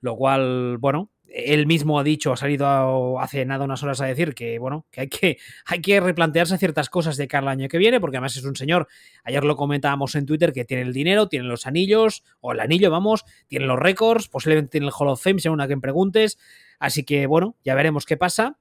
[0.00, 4.34] lo cual, bueno, él mismo ha dicho, ha salido hace nada unas horas a decir
[4.34, 7.78] que, bueno, que hay que, hay que replantearse ciertas cosas de cara al año que
[7.78, 8.88] viene, porque además es un señor,
[9.24, 12.90] ayer lo comentábamos en Twitter, que tiene el dinero, tiene los anillos, o el anillo,
[12.90, 16.38] vamos, tiene los récords, posiblemente tiene el Hall of Fame, según a quien preguntes,
[16.78, 18.58] así que, bueno, ya veremos qué pasa.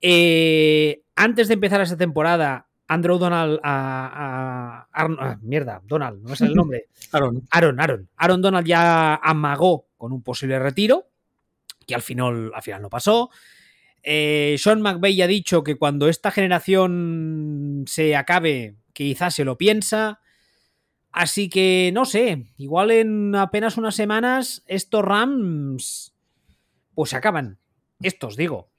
[0.00, 6.32] Eh, antes de empezar esta temporada, Andrew Donald a, a- Arn- ah, mierda, Donald, no
[6.32, 6.86] es el nombre.
[7.12, 8.08] Aaron, Aaron, Aaron.
[8.16, 11.06] Aaron Donald ya amagó con un posible retiro,
[11.86, 13.30] que al final, al final no pasó.
[14.02, 14.82] Eh, Sean
[15.14, 20.20] ya ha dicho que cuando esta generación se acabe, quizás se lo piensa.
[21.12, 26.14] Así que no sé, igual en apenas unas semanas estos Rams
[26.94, 27.58] pues acaban.
[28.00, 28.72] Estos, digo.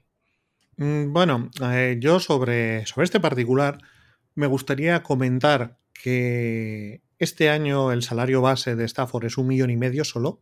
[0.78, 3.78] Mm, Bueno, eh, yo sobre, sobre este particular
[4.36, 9.78] me gustaría comentar que este año el salario base de Stafford es un millón y
[9.78, 10.42] medio solo,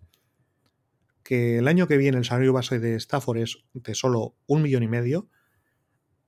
[1.24, 4.84] que el año que viene el salario base de Stafford es de solo un millón
[4.84, 5.30] y medio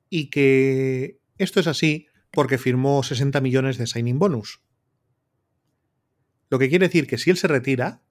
[0.10, 4.62] y que esto es así porque firmó 60 millones de signing bonus.
[6.50, 8.02] Lo que quiere decir que si él se retira,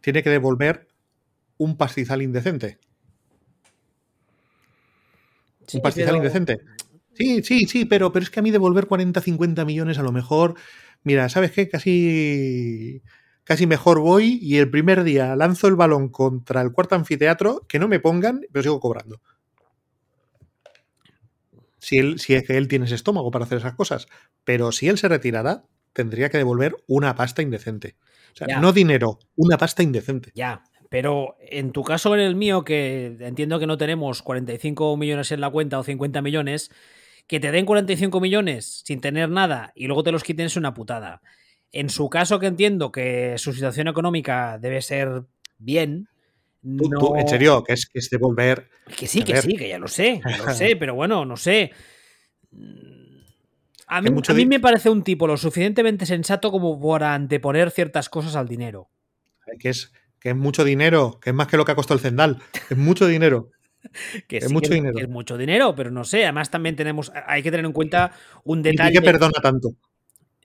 [0.00, 0.88] tiene que devolver
[1.58, 2.78] un pastizal indecente.
[5.66, 6.60] Sí, un pastizal pero- indecente.
[7.14, 10.12] Sí, sí, sí, pero, pero es que a mí devolver 40, 50 millones a lo
[10.12, 10.54] mejor,
[11.02, 11.66] mira, ¿sabes qué?
[11.66, 13.02] Casi,
[13.42, 17.78] casi mejor voy y el primer día lanzo el balón contra el cuarto anfiteatro, que
[17.78, 19.22] no me pongan, pero sigo cobrando.
[21.78, 24.08] Si, él, si es que él tiene ese estómago para hacer esas cosas.
[24.44, 27.96] Pero si él se retirara, tendría que devolver una pasta indecente.
[28.34, 28.60] O sea, Ya.
[28.60, 30.32] no dinero, una pasta indecente.
[30.34, 35.32] Ya, pero en tu caso, en el mío, que entiendo que no tenemos 45 millones
[35.32, 36.70] en la cuenta o 50 millones,
[37.26, 40.74] que te den 45 millones sin tener nada y luego te los quiten es una
[40.74, 41.22] putada.
[41.72, 45.24] En su caso, que entiendo que su situación económica debe ser
[45.58, 46.08] bien.
[46.62, 49.68] Tú- no- tú, en serio, que es, que es devolver Que sí, que sí, que
[49.68, 51.72] ya lo sé, ya lo sé, pero bueno, no sé.
[53.88, 58.08] A mí, a mí me parece un tipo lo suficientemente sensato como para anteponer ciertas
[58.08, 58.88] cosas al dinero.
[59.60, 59.92] que es,
[60.26, 62.38] que es mucho dinero, que es más que lo que ha costado el Zendal.
[62.68, 63.50] Es mucho dinero.
[64.26, 64.96] Que Es sí mucho que dinero.
[64.96, 66.24] que es mucho dinero, pero no sé.
[66.24, 67.12] Además, también tenemos.
[67.28, 68.10] Hay que tener en cuenta
[68.42, 68.90] un Ni detalle.
[68.98, 69.74] Piqué perdona tanto.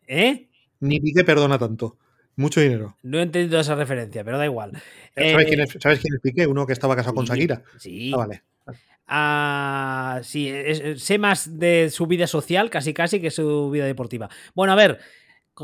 [0.06, 0.48] ¿Eh?
[0.82, 1.98] Ni Piqué perdona tanto.
[2.36, 2.96] Mucho dinero.
[3.02, 4.74] No he entendido esa referencia, pero da igual.
[5.16, 6.46] ¿Sabes, Eh, quién es, sabes quién es Piqué?
[6.46, 7.64] Uno que estaba casado con Shakira.
[7.80, 8.12] Sí.
[8.14, 8.44] Ah, vale.
[9.08, 14.30] Ah, sí, es- sé más de su vida social, casi casi, que su vida deportiva.
[14.54, 15.00] Bueno, a ver,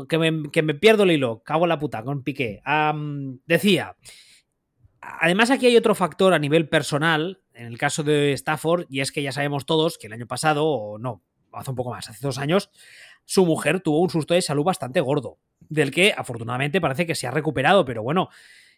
[0.06, 2.60] que me, que me pierdo el hilo, cago en la puta, con Piqué.
[3.46, 3.96] Decía,
[5.00, 9.12] además aquí hay otro factor a nivel personal, en el caso de Stafford, y es
[9.12, 11.22] que ya sabemos todos que el año pasado, o no,
[11.52, 12.70] hace un poco más, hace dos años,
[13.24, 17.26] su mujer tuvo un susto de salud bastante gordo, del que afortunadamente parece que se
[17.26, 18.28] ha recuperado, pero bueno,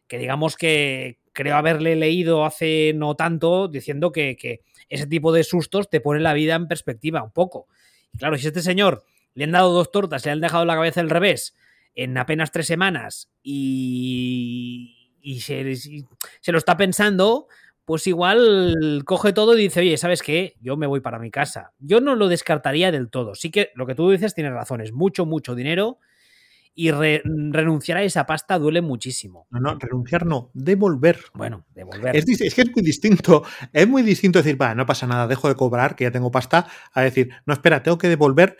[0.06, 5.44] que digamos que creo haberle leído hace no tanto diciendo que, que ese tipo de
[5.44, 7.68] sustos te pone la vida en perspectiva un poco.
[8.12, 9.04] Y claro, si este señor
[9.34, 11.56] le han dado dos tortas, le han dejado la cabeza al revés
[11.94, 17.48] en apenas tres semanas y, y se, se lo está pensando,
[17.84, 20.54] pues igual coge todo y dice, oye, ¿sabes qué?
[20.60, 21.72] Yo me voy para mi casa.
[21.78, 23.34] Yo no lo descartaría del todo.
[23.34, 25.98] Sí que lo que tú dices tiene razón, es mucho, mucho dinero
[26.74, 29.46] y renunciar a esa pasta duele muchísimo.
[29.50, 31.18] No, no, renunciar no, devolver.
[31.34, 32.16] Bueno, devolver.
[32.16, 33.42] Es, es, que es muy distinto.
[33.72, 36.68] Es muy distinto decir, va, no pasa nada, dejo de cobrar, que ya tengo pasta,
[36.92, 38.56] a decir, no, espera, tengo que devolver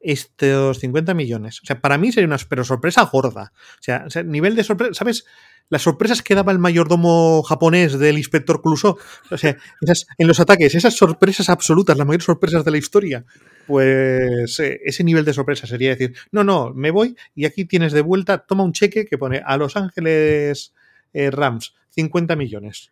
[0.00, 1.60] estos 50 millones.
[1.62, 3.52] O sea, para mí sería una pero sorpresa gorda.
[3.54, 5.26] O sea, o sea, nivel de sorpresa, ¿sabes?
[5.68, 8.98] Las sorpresas que daba el mayordomo japonés del inspector Clouseau.
[9.30, 13.24] O sea, esas, en los ataques, esas sorpresas absolutas, las mayores sorpresas de la historia.
[13.66, 17.92] Pues eh, ese nivel de sorpresa sería decir, no, no, me voy y aquí tienes
[17.92, 20.74] de vuelta, toma un cheque que pone a Los Ángeles
[21.12, 22.90] eh, Rams, 50 millones.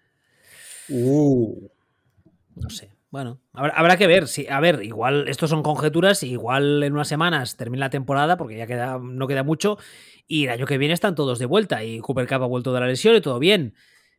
[0.89, 1.69] Uh.
[2.55, 2.98] No sé.
[3.11, 4.29] Bueno, habrá, que ver.
[4.29, 8.59] Si, a ver, igual estos son conjeturas, igual en unas semanas termina la temporada, porque
[8.59, 9.79] ya queda, no queda mucho,
[10.27, 12.81] y el año que viene están todos de vuelta, y Cooper Cup ha vuelto de
[12.81, 13.75] la lesión y todo bien.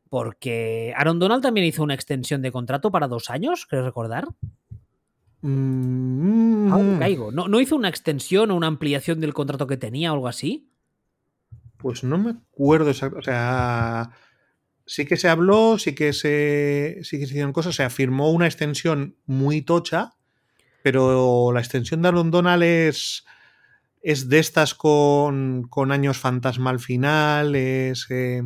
[0.09, 4.27] Porque Aaron Donald también hizo una extensión de contrato para dos años, creo recordar.
[5.41, 6.99] Mm.
[6.99, 7.31] caigo.
[7.31, 10.69] ¿No, ¿No hizo una extensión o una ampliación del contrato que tenía o algo así?
[11.77, 13.19] Pues no me acuerdo exacto.
[13.19, 14.11] O sea,
[14.89, 18.47] sí que se habló, sí que se, sí que se hicieron cosas, se afirmó una
[18.47, 20.13] extensión muy tocha,
[20.81, 22.31] pero la extensión de Aaron
[22.63, 23.23] es,
[24.01, 28.07] es de estas con, con años fantasma al final, es...
[28.09, 28.41] Eh,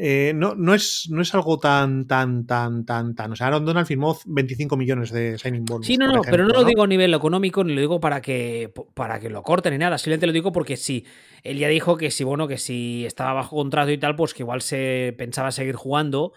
[0.00, 3.32] eh, no, no, es, no es algo tan, tan, tan, tan, tan.
[3.32, 5.88] O sea, Aaron Donald firmó 25 millones de signing bonus.
[5.88, 8.72] Sí, no, no, pero no, lo digo a nivel económico, ni lo digo para que,
[8.94, 9.98] para que lo corten ni nada.
[9.98, 11.04] Simplemente lo digo porque sí.
[11.42, 14.44] Él ya dijo que si, bueno, que si estaba bajo contrato y tal, pues que
[14.44, 16.32] igual se pensaba seguir jugando.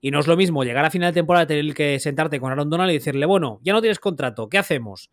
[0.00, 2.70] Y no es lo mismo llegar a final de temporada, tener que sentarte con Aaron
[2.70, 5.10] Donald y decirle, bueno, ya no tienes contrato, ¿qué hacemos?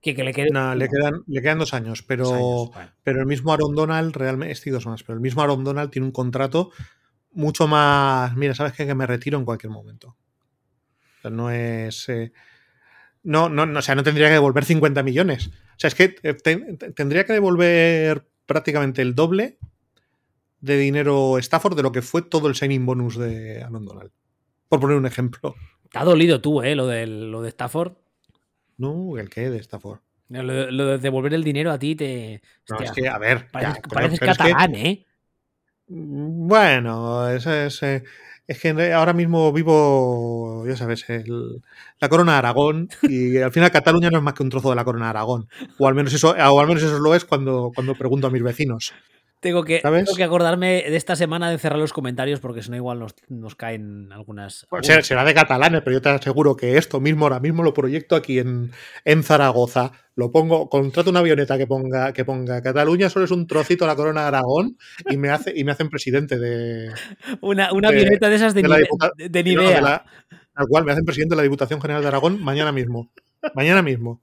[0.00, 0.50] Que, que le, quede...
[0.50, 2.70] no, le, quedan, le quedan dos años, pero,
[3.04, 6.06] pero el mismo Aaron Donald, realmente, estoy dos más, pero el mismo Aaron Donald tiene
[6.06, 6.70] un contrato
[7.38, 8.36] mucho más.
[8.36, 10.08] Mira, sabes que me retiro en cualquier momento.
[10.08, 12.08] O sea, no es.
[12.08, 12.32] Eh,
[13.22, 15.46] no, no, no, o sea, no tendría que devolver 50 millones.
[15.48, 19.58] O sea, es que eh, tendría que devolver prácticamente el doble
[20.60, 24.10] de dinero Stafford de lo que fue todo el signing bonus de Aaron Donald.
[24.68, 25.54] Por poner un ejemplo.
[25.90, 26.74] Te ha dolido tú, ¿eh?
[26.74, 27.92] Lo de, lo de Stafford.
[28.76, 30.00] No, ¿el qué de Stafford?
[30.28, 32.42] Lo, de devolver el dinero a ti te.
[32.68, 33.48] no, es que, a ver.
[33.50, 35.06] Pareces, catalán, ¿eh?
[35.90, 38.04] Bueno, es, es, eh,
[38.46, 41.06] es, que ahora mismo vivo, ya sabes,
[41.98, 44.76] la corona de Aragón y al final Cataluña no es más que un trozo de
[44.76, 45.48] la corona de Aragón.
[45.78, 48.42] O al menos eso, o al menos eso lo es cuando, cuando pregunto a mis
[48.42, 48.92] vecinos.
[49.40, 52.76] Tengo que, tengo que acordarme de esta semana de cerrar los comentarios porque si no
[52.76, 54.66] igual nos, nos caen algunas...
[55.02, 58.40] será de catalanes, pero yo te aseguro que esto mismo ahora mismo lo proyecto aquí
[58.40, 58.72] en,
[59.04, 59.92] en Zaragoza.
[60.16, 63.90] Lo pongo, contrato una avioneta que ponga, que ponga Cataluña solo es un trocito de
[63.90, 64.76] la corona de Aragón
[65.08, 66.90] y me, hace, y me hacen presidente de...
[67.40, 70.00] Una, una avioneta de esas de, de, de, de
[70.58, 73.12] al cual me hacen presidente de la Diputación General de Aragón mañana mismo.
[73.54, 74.22] Mañana mismo.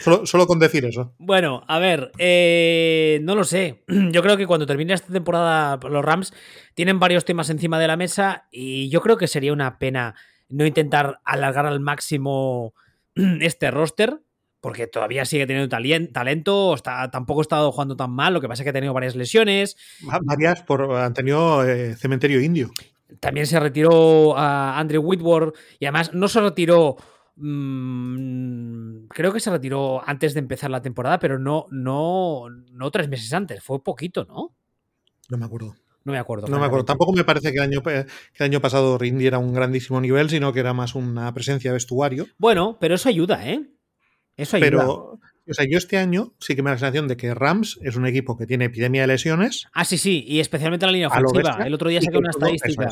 [0.00, 1.14] Solo, con decir eso.
[1.18, 3.84] Bueno, a ver, eh, no lo sé.
[4.10, 6.34] Yo creo que cuando termine esta temporada los Rams
[6.74, 10.14] tienen varios temas encima de la mesa y yo creo que sería una pena
[10.48, 12.74] no intentar alargar al máximo
[13.14, 14.20] este roster.
[14.60, 15.76] Porque todavía sigue teniendo
[16.12, 18.92] talento, está, tampoco ha estado jugando tan mal, lo que pasa es que ha tenido
[18.92, 19.76] varias lesiones.
[20.22, 22.70] Varias por, han tenido eh, cementerio indio.
[23.18, 26.96] También se retiró a Andrew Whitworth y además no se retiró
[27.36, 33.08] Mm, creo que se retiró antes de empezar la temporada, pero no, no, no tres
[33.08, 34.54] meses antes, fue poquito, ¿no?
[35.28, 35.74] No me acuerdo.
[36.04, 36.48] No me acuerdo.
[36.48, 36.84] No me acuerdo.
[36.84, 40.52] Tampoco me parece que el año, que el año pasado rindiera un grandísimo nivel, sino
[40.52, 42.26] que era más una presencia de vestuario.
[42.38, 43.62] Bueno, pero eso ayuda, ¿eh?
[44.36, 44.68] Eso ayuda.
[44.68, 47.78] Pero, o sea, yo este año sí que me da la sensación de que Rams
[47.82, 49.66] es un equipo que tiene epidemia de lesiones.
[49.72, 51.58] Ah, sí, sí, y especialmente la línea ofensiva.
[51.64, 52.88] El otro día saqué una estadística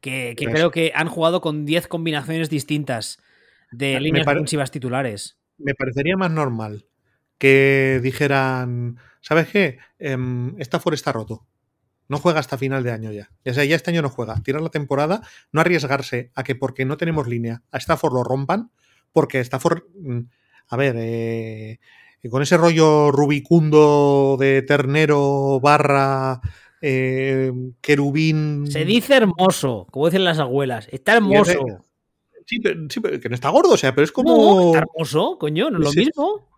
[0.00, 3.18] que, que creo que han jugado con 10 combinaciones distintas
[3.76, 5.38] de líneas defensivas titulares.
[5.58, 6.86] Me parecería más normal
[7.38, 9.78] que dijeran, ¿sabes qué?
[9.98, 10.16] Eh,
[10.58, 11.46] Stafford está roto.
[12.08, 13.30] No juega hasta final de año ya.
[13.44, 14.40] Ya sea, ya este año no juega.
[14.42, 15.22] Tirar la temporada,
[15.52, 18.70] no arriesgarse a que porque no tenemos línea a Stafford lo rompan,
[19.12, 20.20] porque Stafford, mm,
[20.68, 21.78] a ver, eh,
[22.30, 26.40] con ese rollo rubicundo de ternero barra
[26.80, 28.66] eh, querubín.
[28.70, 30.88] Se dice hermoso, como dicen las abuelas.
[30.90, 31.84] Está hermoso.
[32.46, 32.86] Sí pero,
[33.20, 34.74] que no está gordo, o sea, pero es como.
[34.74, 36.48] está hermoso, coño, no es lo mismo.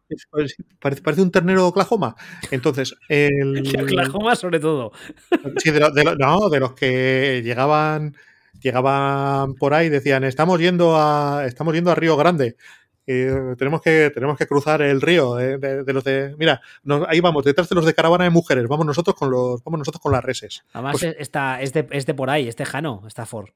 [0.81, 2.17] parece, parece, un ternero de Oklahoma.
[2.51, 3.63] Entonces, el.
[3.83, 4.93] Oklahoma, sobre todo.
[5.59, 8.15] Sí, de, no, de los que llegaban
[8.61, 12.57] llegaban por ahí y decían, estamos yendo a estamos yendo a Río Grande.
[13.07, 16.35] tenemos, que, tenemos que cruzar el río de, los de.
[16.39, 16.61] Mira,
[17.09, 18.67] ahí vamos, detrás de los de caravana de mujeres.
[18.67, 20.65] Vamos nosotros con los, vamos nosotros con las reses.
[20.73, 23.51] Además, pues está, es, de, por ahí, este Jano, está Ford.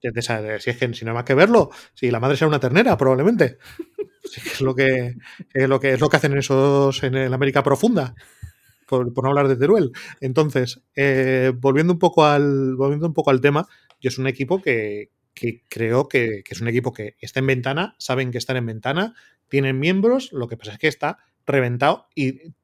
[0.00, 2.96] Si es que si no hay más que verlo, si la madre sea una ternera,
[2.96, 3.58] probablemente.
[4.24, 5.14] es lo que
[5.52, 8.14] es lo que es lo que hacen esos en la América profunda.
[8.86, 9.90] Por, no hablar de Teruel.
[10.20, 12.76] Entonces, eh, volviendo un poco al.
[12.76, 13.66] Volviendo un poco al tema,
[14.00, 17.94] yo es un equipo que, que creo que, es un equipo que está en ventana,
[17.98, 19.14] saben que están en ventana,
[19.48, 22.54] tienen miembros, lo que pasa es que está reventado y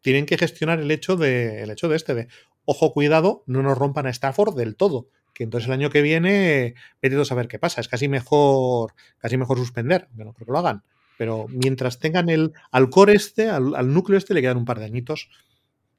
[0.00, 2.28] tienen que gestionar el hecho de, el hecho de este, de
[2.64, 5.08] ojo, cuidado, no nos rompan a Stafford del todo.
[5.38, 7.80] Que entonces el año que viene, vete a saber qué pasa.
[7.80, 10.82] Es casi mejor, casi mejor suspender, que no creo que lo hagan.
[11.16, 14.86] Pero mientras tengan el, al core este, al, núcleo este, le quedan un par de
[14.86, 15.30] añitos.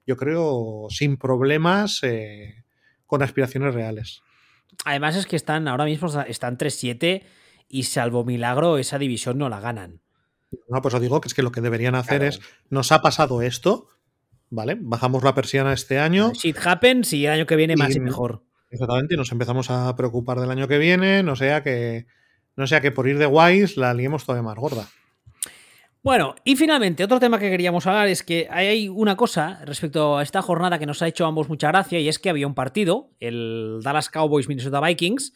[0.06, 2.66] Yo creo sin problemas, eh,
[3.08, 4.24] con aspiraciones reales.
[4.84, 7.24] Además es que están ahora mismo están 3-7
[7.70, 10.02] y salvo milagro esa división no la ganan.
[10.68, 13.42] No, pues os digo que es que lo que deberían hacer es, nos ha pasado
[13.42, 13.88] esto,
[14.50, 14.76] ¿vale?
[14.82, 16.34] Bajamos la persiana este año.
[16.34, 18.49] Shit happens y el año que viene más y mejor.
[18.70, 22.06] Exactamente, nos empezamos a preocupar del año que viene, no sea que,
[22.56, 24.88] no sea que por ir de guays la liemos todavía más gorda.
[26.02, 30.24] Bueno, y finalmente, otro tema que queríamos hablar es que hay una cosa respecto a
[30.24, 33.12] esta jornada que nos ha hecho ambos mucha gracia y es que había un partido,
[33.20, 35.34] el Dallas Cowboys Minnesota Vikings,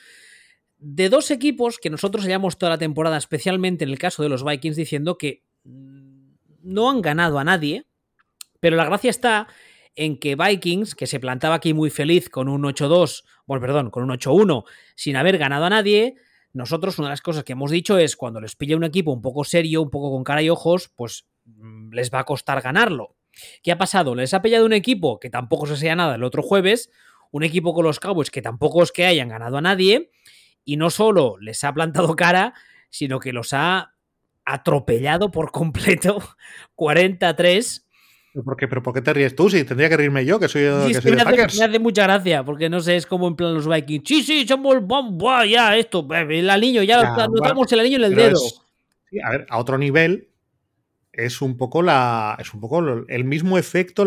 [0.78, 4.46] de dos equipos que nosotros llevamos toda la temporada, especialmente en el caso de los
[4.46, 7.86] Vikings, diciendo que mm, no han ganado a nadie,
[8.62, 9.48] pero la gracia está
[9.96, 14.04] en que Vikings, que se plantaba aquí muy feliz con un 8-2, bueno, perdón, con
[14.04, 14.64] un 8-1,
[14.96, 16.16] sin haber ganado a nadie,
[16.54, 19.22] nosotros una de las cosas que hemos dicho es cuando les pilla un equipo un
[19.22, 23.16] poco serio, un poco con cara y ojos, pues mm, les va a costar ganarlo.
[23.64, 24.14] ¿Qué ha pasado?
[24.14, 26.92] Les ha pillado un equipo que tampoco se sea nada el otro jueves,
[27.32, 30.12] un equipo con los Cowboys que tampoco es que hayan ganado a nadie,
[30.64, 32.54] y no solo les ha plantado cara,
[32.90, 33.94] sino que los ha
[34.46, 36.22] atropellado por completo
[36.76, 37.83] 43
[38.42, 39.48] ¿Por qué, ¿Pero por qué te ríes tú?
[39.50, 42.44] Si tendría que reírme yo, que soy, que soy me, hace, me, hace, mucha gracia,
[42.44, 44.04] porque no sé, es como en plan los Vikings.
[44.08, 48.16] Sí, sí, somos buah, ya esto, el aliño, ya, ya notamos el aliño en el
[48.16, 48.40] dedo.
[49.24, 50.30] a ver, a otro nivel
[51.12, 54.04] es un poco la es un poco el mismo efecto,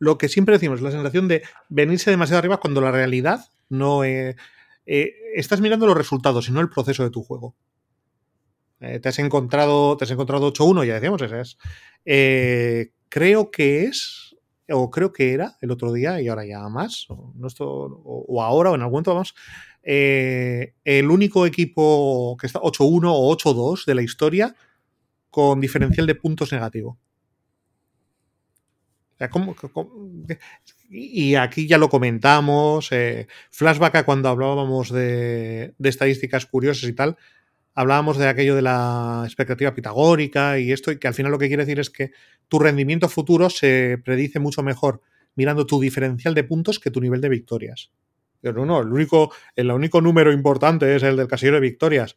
[0.00, 4.34] lo que siempre decimos, la sensación de venirse demasiado arriba cuando la realidad no eh,
[4.84, 7.54] eh, estás mirando los resultados y no el proceso de tu juego.
[8.80, 14.34] Eh, te has encontrado te has encontrado 8-1, ya decíamos, ese es creo que es,
[14.70, 17.34] o creo que era el otro día, y ahora ya más, o,
[18.28, 19.34] o, ahora o en algún momento vamos,
[19.82, 24.54] eh, el único equipo que está 8-1 o 8-2 de la historia
[25.30, 26.98] con diferencial de puntos negativo.
[30.88, 36.94] y aquí ya lo comentamos, eh, flashback a cuando hablábamos de, de, estadísticas curiosas y
[36.94, 37.18] tal,
[37.74, 41.48] hablábamos de aquello de la expectativa pitagórica y esto, y que al final lo que
[41.48, 42.12] quiere decir es que
[42.48, 45.00] tu rendimiento futuro se predice mucho mejor
[45.36, 47.92] mirando tu diferencial de puntos que tu nivel de victorias.
[48.40, 52.16] Pero no, el único, el único número importante es el del casillero de victorias.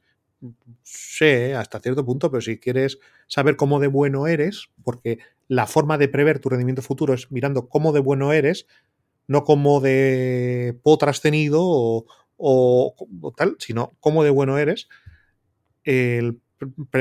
[0.81, 5.97] Sí, hasta cierto punto, pero si quieres saber cómo de bueno eres, porque la forma
[5.97, 8.67] de prever tu rendimiento futuro es mirando cómo de bueno eres,
[9.27, 12.05] no cómo de potras tenido o,
[12.37, 14.89] o tal, sino cómo de bueno eres,
[15.83, 16.41] el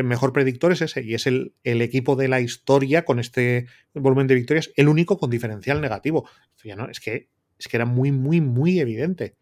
[0.05, 4.35] mejor predictor es ese y es el, equipo de la historia con este volumen de
[4.35, 6.29] victorias, el único con diferencial negativo.
[6.77, 7.29] no, es, que,
[7.59, 9.37] es que era muy, muy, muy evidente.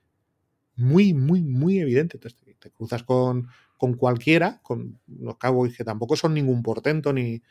[0.76, 2.16] Muy, muy, muy evidente.
[2.16, 7.42] Entonces te, cruzas con, con, cualquiera, con los Cowboys que tampoco son ningún portento ni,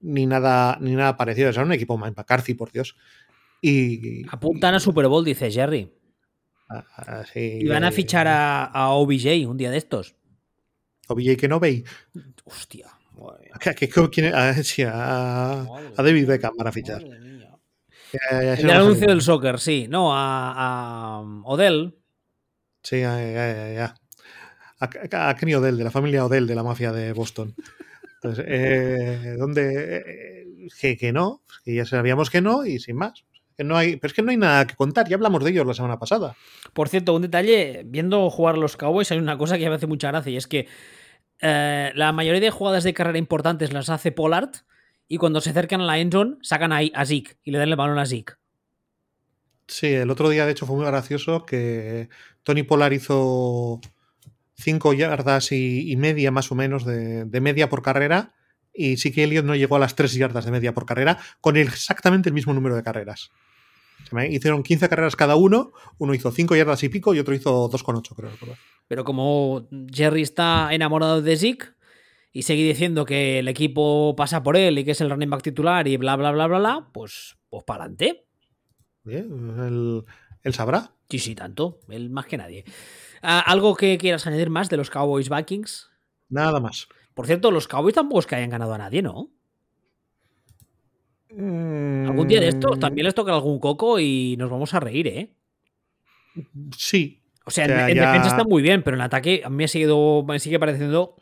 [0.00, 1.50] ni, nada, ni nada parecido.
[1.50, 2.96] Es un equipo Mike McCarthy, por Dios.
[3.60, 5.92] Y, Apuntan a Super Bowl, dice Jerry.
[6.70, 10.17] Ah, ah, y van a fichar a, a OBJ un día de estos.
[11.08, 11.84] OBJ que no veis.
[12.44, 12.86] Hostia.
[14.86, 15.64] A,
[15.96, 17.02] David Beckham para fichar.
[18.30, 19.86] el anuncio del soccer, sí.
[19.88, 21.96] No, a, Odell.
[22.82, 23.94] Sí, ya, ya, ya.
[24.80, 27.54] A, Kenny Odell, de la familia Odell, de la mafia de Boston.
[28.14, 30.04] Entonces, eh, donde
[30.82, 33.24] eh, que, no, que ya sabíamos que no y sin más.
[33.56, 35.66] Que no hay, pero es que no hay nada que contar, ya hablamos de ellos
[35.66, 36.36] la semana pasada.
[36.72, 40.08] Por cierto, un detalle, viendo jugar los Cowboys hay una cosa que me hace mucha
[40.08, 40.68] gracia y es que
[41.40, 44.50] eh, la mayoría de jugadas de carrera importantes las hace Pollard
[45.06, 47.76] y cuando se acercan a la endzone sacan ahí a Zeke y le dan el
[47.76, 48.34] balón a Zeke.
[49.66, 52.08] Sí, el otro día de hecho fue muy gracioso que
[52.42, 53.80] Tony Pollard hizo
[54.54, 58.34] 5 yardas y, media más o menos de, media por carrera
[58.72, 61.56] y sí que Elliot no llegó a las 3 yardas de media por carrera con
[61.56, 63.30] exactamente el mismo número de carreras.
[64.30, 68.14] hicieron 15 carreras cada uno, uno hizo 5 yardas y pico y otro hizo 2,8
[68.16, 68.30] creo.
[68.88, 71.66] Pero como Jerry está enamorado de Zeke,
[72.32, 75.42] y seguir diciendo que el equipo pasa por él y que es el running back
[75.42, 78.26] titular y bla, bla, bla, bla, bla, pues, pues para adelante.
[79.06, 80.04] Él,
[80.42, 80.92] él, sabrá.
[81.08, 81.80] Sí, sí, tanto.
[81.88, 82.64] Él más que nadie.
[83.22, 85.88] Ah, ¿Algo que quieras añadir más de los Cowboys Vikings?
[86.28, 86.88] Nada más.
[87.14, 89.32] Por cierto, los Cowboys tampoco es que hayan ganado a nadie, ¿no?
[91.30, 95.08] Algún día de estos Mm, también les toca algún coco y nos vamos a reír,
[95.08, 95.34] ¿eh?
[96.76, 97.22] Sí.
[97.48, 99.64] O sea, O sea, en, defensa está muy bien, pero en ataque a mí me,
[99.64, 101.16] ha seguido, me sigue pareciendo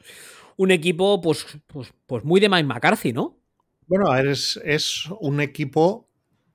[0.57, 3.39] un equipo, pues, pues, pues muy de Mike McCarthy, ¿no?
[3.87, 6.09] Bueno, es, es un equipo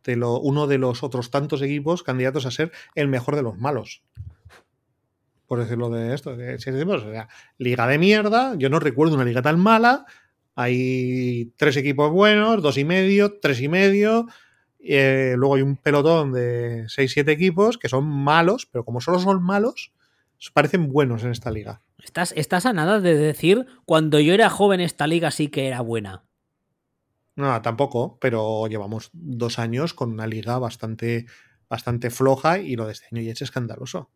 [0.04, 3.58] de lo, uno de los otros tantos equipos candidatos a ser el mejor de los
[3.58, 4.04] malos.
[5.48, 6.36] Por decirlo de esto.
[6.36, 10.06] que si decimos, o sea, liga de mierda, yo no recuerdo una liga tan mala.
[10.54, 14.26] Hay tres equipos buenos, dos y medio, tres y medio.
[14.84, 19.20] Eh, luego hay un pelotón de seis, siete equipos que son malos, pero como solo
[19.20, 19.92] son malos,
[20.54, 21.82] parecen buenos en esta liga.
[22.04, 25.82] Estás, estás a nada de decir, cuando yo era joven esta liga sí que era
[25.82, 26.24] buena.
[27.36, 31.26] No, tampoco, pero llevamos dos años con una liga bastante,
[31.70, 34.10] bastante floja y lo de este año ya es escandaloso.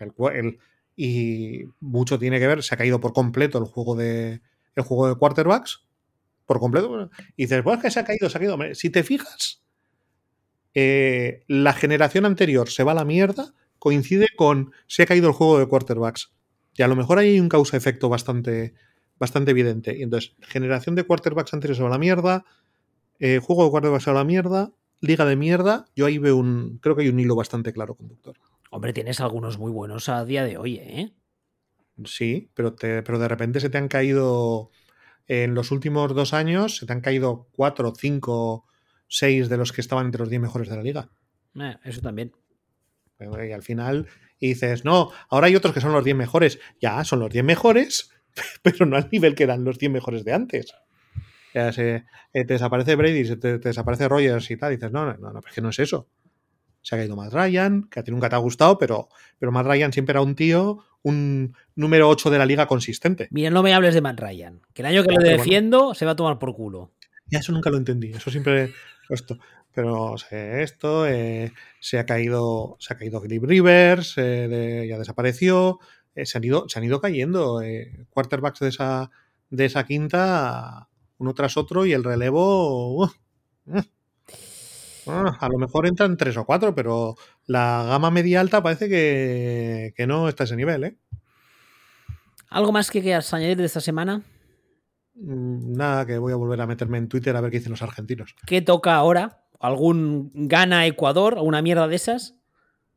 [0.00, 0.58] El el-
[0.96, 4.42] y mucho tiene que ver, se ha caído por completo el juego de,
[4.74, 5.84] el juego de quarterbacks,
[6.50, 6.88] por completo.
[6.88, 8.58] bueno, Y dices, pues es que se ha caído, se ha caído.
[8.74, 9.62] Si te fijas,
[10.74, 15.34] eh, la generación anterior se va a la mierda, coincide con se ha caído el
[15.34, 16.32] juego de quarterbacks.
[16.74, 18.74] Y a lo mejor ahí hay un causa-efecto bastante,
[19.16, 19.96] bastante evidente.
[19.96, 22.44] Y entonces, generación de quarterbacks anteriores se va a la mierda,
[23.20, 25.86] eh, juego de quarterbacks se va a la mierda, liga de mierda.
[25.94, 28.36] Yo ahí veo un, creo que hay un hilo bastante claro conductor.
[28.70, 31.12] Hombre, tienes algunos muy buenos a día de hoy, ¿eh?
[32.04, 34.70] Sí, pero, te- pero de repente se te han caído,
[35.26, 38.66] en los últimos dos años, se te han caído cuatro, cinco,
[39.06, 41.10] seis de los que estaban entre los 10 mejores de la liga.
[41.56, 42.32] Eh, eso también.
[43.18, 44.06] Y al final
[44.40, 46.58] y dices, no, ahora hay otros que son los 10 mejores.
[46.80, 48.10] Ya, son los 10 mejores,
[48.62, 50.74] pero no al nivel que eran los 10 mejores de antes.
[51.52, 51.96] Ya se,
[52.32, 54.72] eh, te desaparece Brady, se te, te desaparece Rogers y tal.
[54.72, 56.08] Y dices, no, no, no, no, es que no es eso.
[56.82, 59.08] Se ha caído Matt Ryan, que a ti nunca te ha gustado, pero,
[59.38, 63.28] pero Matt Ryan siempre era un tío, un número 8 de la liga consistente.
[63.30, 64.60] Mira, no me hables de Matt Ryan.
[64.72, 65.42] Que el año que Ya, lo pero bueno.
[65.44, 66.92] defiendo se va a tomar por culo.
[67.26, 68.10] Ya eso nunca lo entendí.
[68.12, 68.72] Eso siempre
[69.08, 69.38] esto.
[69.72, 74.88] Pero o sea, esto eh, se ha caído, se ha caído Grip Rivers, eh, de-
[74.88, 75.78] ya desapareció.
[76.16, 77.60] eh, se han ido, se han ido cayendo
[78.10, 79.10] quarterbacks de esa,
[79.48, 83.04] de esa quinta uno tras otro y el relevo.
[83.04, 83.10] uh,
[83.66, 83.80] uh.
[85.06, 87.14] Ah, a lo mejor entran tres o cuatro, pero
[87.46, 90.96] la gama media alta parece que, que no está a ese nivel, ¿eh?
[92.48, 94.22] ¿Algo más que quieras añadir de esta semana?
[95.14, 97.82] Mm, Nada, que voy a volver a meterme en Twitter a ver qué dicen los
[97.82, 98.34] argentinos.
[98.46, 99.44] ¿Qué toca ahora?
[99.60, 101.36] ¿Algún gana Ecuador?
[101.40, 102.34] ¿Una mierda de esas?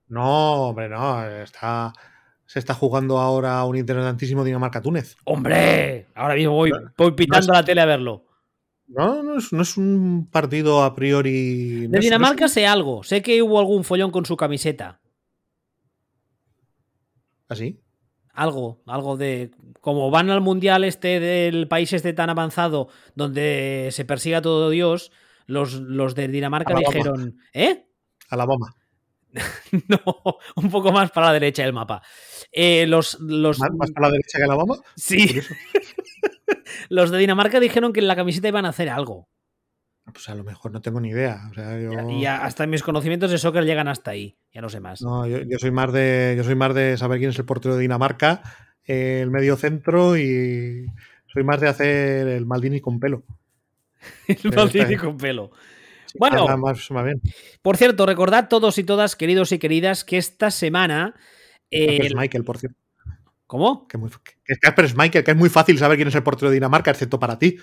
[0.08, 1.24] No, hombre, no.
[1.26, 1.93] Está,
[2.45, 5.16] se está jugando ahora un interesantísimo Dinamarca-Túnez.
[5.26, 6.08] ¡Hombre!
[6.16, 8.26] Ahora mismo voy, voy pitando no es- la tele a verlo.
[8.96, 11.86] No, no es, no es un partido a priori.
[11.88, 13.04] no De es- Dinamarca no sé algo.
[13.04, 15.02] Sé que hubo algún follón con su camiseta.
[17.48, 17.80] ¿Así?
[18.34, 19.52] Algo, algo de.
[19.82, 24.70] Como van al mundial este del país este tan avanzado, donde se persiga a todo
[24.70, 25.12] Dios,
[25.46, 27.38] los, los de Dinamarca dijeron.
[27.54, 27.86] ¿Eh?
[28.30, 28.76] Alabama.
[29.88, 30.00] No,
[30.56, 32.02] un poco más para la derecha del mapa.
[32.52, 34.76] Eh, los, los, ¿Más, más para la derecha que Alabama?
[34.96, 35.40] sí,
[36.90, 39.28] los de Dinamarca dijeron que en la camiseta iban a hacer algo.
[40.12, 41.48] Pues a lo mejor no tengo ni idea.
[41.50, 44.38] O sea, yo, Y hasta mis conocimientos de soccer llegan hasta ahí.
[44.54, 45.02] Ya no sé más.
[45.02, 46.34] no, yo, yo soy más de.
[46.38, 48.42] Yo soy más de saber quién es el portero de Dinamarca,
[48.86, 50.86] eh, el medio centro y.
[51.34, 53.24] Soy más de hacer el Maldini con pelo.
[54.28, 55.52] El Maldini con pelo.
[56.14, 56.41] Bueno.
[56.41, 57.22] anda más, más bien.
[57.61, 61.16] Por cierto, recordad todos y todas, queridos y queridas, que esta semana.
[61.72, 62.80] eh, Casper Michael, por cierto.
[63.47, 63.88] ¿Cómo?
[63.88, 64.09] Que, muy,
[64.43, 67.20] que es Schmeichel, que es muy fácil saber quién es el portero de Dinamarca, excepto
[67.20, 67.57] para ti.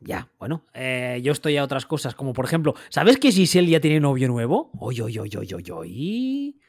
[0.00, 3.80] Ya, bueno, eh, yo estoy a otras cosas, como por ejemplo, ¿sabes que Giselle ya
[3.80, 4.70] tiene novio nuevo?
[4.78, 6.60] Oy, oy, oy, oy, oy, oy.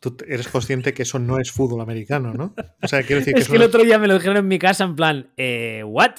[0.00, 2.54] Tú eres consciente que eso no es fútbol americano, ¿no?
[2.82, 4.58] O sea, quiero decir que Es que el otro día me lo dijeron en mi
[4.58, 6.12] casa en plan, eh, ¿what?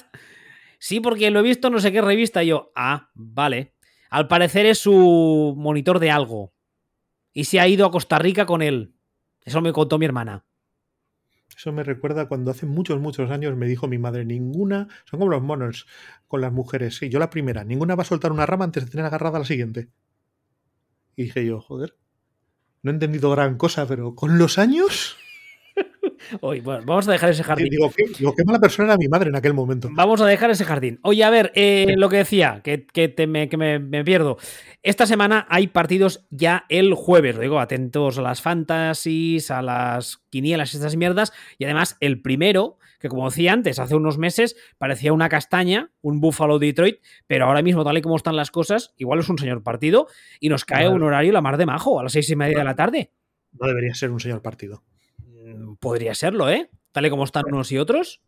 [0.78, 2.42] Sí, porque lo he visto no sé qué revista.
[2.42, 3.74] Y yo, ah, vale.
[4.10, 6.54] Al parecer es su monitor de algo.
[7.32, 8.94] Y se ha ido a Costa Rica con él.
[9.44, 10.44] Eso me contó mi hermana.
[11.56, 15.30] Eso me recuerda cuando hace muchos, muchos años me dijo mi madre, ninguna, son como
[15.30, 15.86] los monos
[16.28, 18.90] con las mujeres, sí, yo la primera, ninguna va a soltar una rama antes de
[18.90, 19.88] tener agarrada la siguiente.
[21.14, 21.96] Y dije yo, joder,
[22.82, 25.16] no he entendido gran cosa, pero con los años,
[26.40, 27.68] Bueno, vamos a dejar ese jardín.
[27.70, 29.88] digo, qué, digo, qué mala persona era mi madre en aquel momento.
[29.92, 30.98] Vamos a dejar ese jardín.
[31.02, 34.36] Oye, a ver, eh, lo que decía, que, que te me, que me- me pierdo.
[34.82, 37.36] Esta semana hay partidos ya el jueves.
[37.36, 41.32] Lo digo, atentos a las fantasies, a las quinielas estas mierdas.
[41.58, 46.20] Y además, el primero, que como decía antes, hace unos meses parecía una castaña, un
[46.20, 49.62] Buffalo Detroit, pero ahora mismo, tal y como están las cosas, igual es un señor
[49.62, 50.06] partido
[50.40, 52.64] y nos cae un horario la mar de majo a las seis y media de
[52.64, 53.10] la tarde.
[53.52, 54.82] No debería ser un señor partido.
[55.80, 56.70] Podría serlo, ¿eh?
[56.92, 58.22] Tal y como están unos y otros.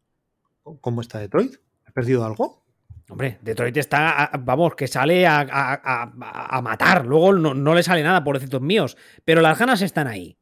[0.81, 1.57] ¿Cómo está Detroit?
[1.87, 2.65] ¿Ha perdido algo?
[3.11, 7.07] Hombre, Detroit está, vamos, que sale a, matar.
[7.07, 8.97] Luego no, le sale nada, pobrecitos míos.
[9.25, 10.37] Pero las ganas están ahí.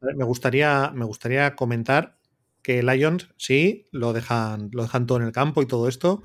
[0.00, 2.18] Me gustaría, me gustaría comentar
[2.62, 6.22] que Lions, sí, lo dejan, lo dejan todo en el campo y todo esto.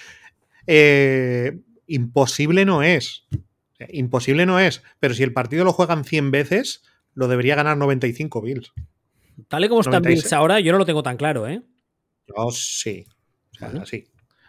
[1.87, 3.27] imposible no es.
[3.91, 4.83] Imposible no es.
[4.99, 6.83] Pero si el partido lo juegan 100 veces,
[7.15, 8.73] lo debería ganar 95 Bills.
[9.49, 11.63] Tal y como están Bills ahora, yo no lo tengo tan claro, ¿eh?
[12.27, 13.05] Yo sí.
[13.53, 14.07] O sea, sí.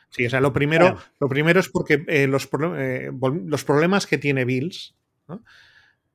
[0.09, 2.47] Sí, o sea, lo primero, lo primero es porque eh, los,
[2.77, 3.09] eh,
[3.47, 4.95] los, problemas que tiene Bills,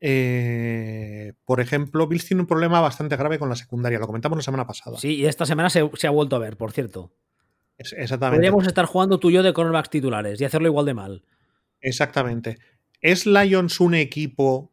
[0.00, 4.42] eh, por ejemplo, Bills tiene un problema bastante grave con la secundaria, lo comentamos la
[4.42, 4.96] semana pasada.
[4.98, 7.12] Sí, y esta semana se, ha vuelto a ver, por cierto.
[7.76, 8.36] exactamente.
[8.36, 11.24] Podríamos estar jugando tú y yo de cornerbacks titulares y hacerlo igual de mal.
[11.80, 12.58] Exactamente.
[13.00, 14.70] ¿Es Lions un equipo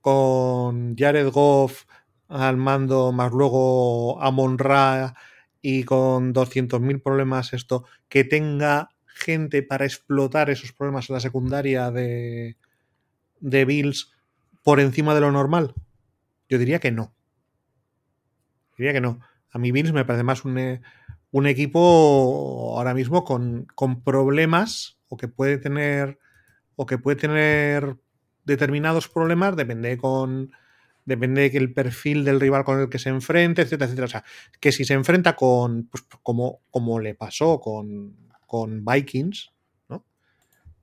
[0.00, 1.84] con Jared Goff
[2.28, 5.14] al mando, más luego Amon Ra
[5.62, 11.90] y con 200.000 problemas esto, que tenga gente para explotar esos problemas en la secundaria
[11.90, 12.56] de,
[13.40, 14.12] de Bills
[14.62, 15.74] por encima de lo normal?
[16.48, 17.14] Yo diría que no.
[18.76, 19.20] Diría que no.
[19.50, 20.80] A mí Bills me parece más un, eh,
[21.32, 26.18] un equipo ahora mismo con, con, problemas o que puede tener
[26.76, 27.96] o que puede tener
[28.50, 30.52] determinados problemas, depende con
[31.04, 34.04] depende del perfil del rival con el que se enfrente, etcétera, etcétera.
[34.06, 34.24] O sea,
[34.60, 39.52] que si se enfrenta con, pues, como, como le pasó con, con Vikings,
[39.88, 40.04] ¿no?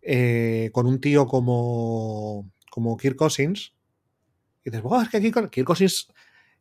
[0.01, 3.73] Eh, con un tío como, como Kirk Cousins,
[4.65, 6.07] y dices, es que Kirk, Kirk Cousins,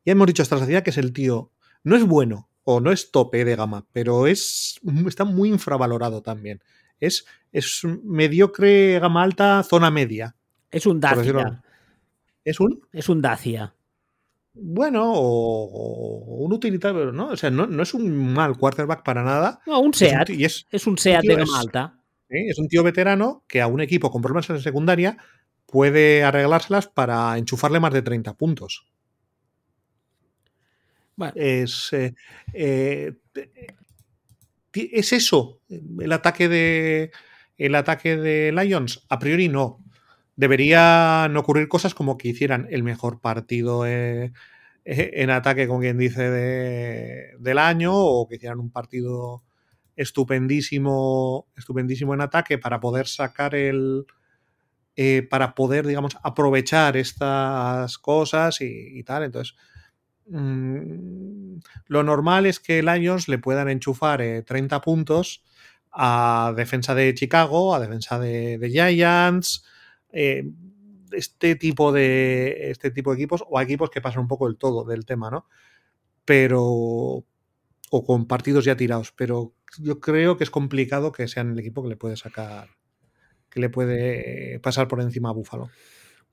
[0.05, 1.51] ya hemos dicho hasta la saciedad que es el tío,
[1.83, 6.63] no es bueno o no es tope de gama, pero es, está muy infravalorado también.
[6.99, 10.37] Es, es mediocre, gama alta, zona media.
[10.77, 11.63] Es un Dacia.
[12.45, 12.87] ¿Es un?
[12.93, 13.75] Es un Dacia.
[14.53, 17.29] Bueno, o, un utilitario, ¿no?
[17.29, 19.61] O sea, no, es un mal quarterback para nada.
[19.67, 20.29] No, un SEAT.
[20.31, 21.99] Es un, SEAT de gama alta.
[22.29, 22.45] ¿eh?
[22.51, 25.17] Es un tío veterano que a un equipo con problemas en secundaria
[25.65, 28.87] puede arreglárselas para enchufarle más de 30 puntos.
[31.35, 32.13] Es, eh,
[32.53, 33.15] eh,
[34.75, 37.13] ¿Es eso el ataque de
[37.57, 39.07] el ataque de Lions?
[39.09, 39.86] A priori no
[40.37, 44.33] deberían ocurrir cosas como que hicieran el mejor partido eh,
[44.85, 46.31] eh, en ataque, con quien dice,
[47.39, 49.43] del año, o que hicieran un partido
[49.97, 54.07] estupendísimo, estupendísimo en ataque para poder sacar el.
[54.99, 59.25] Eh, para poder, digamos, aprovechar estas cosas y, tal.
[59.25, 59.55] Entonces,
[60.27, 61.59] mm,
[61.89, 65.45] lo normal es que Lions le puedan enchufar 30 puntos
[65.93, 69.65] a defensa de Chicago, a defensa de, de Giants,
[70.11, 70.45] eh,
[71.13, 74.85] este, tipo de, este tipo de equipos o equipos que pasan un poco el todo
[74.85, 75.47] del tema, ¿no?
[76.25, 77.25] Pero
[77.91, 81.83] o con partidos ya tirados, pero yo creo que es complicado que sean el equipo
[81.83, 82.71] que le puede sacar,
[83.49, 85.71] que le puede pasar por encima a Búfalo.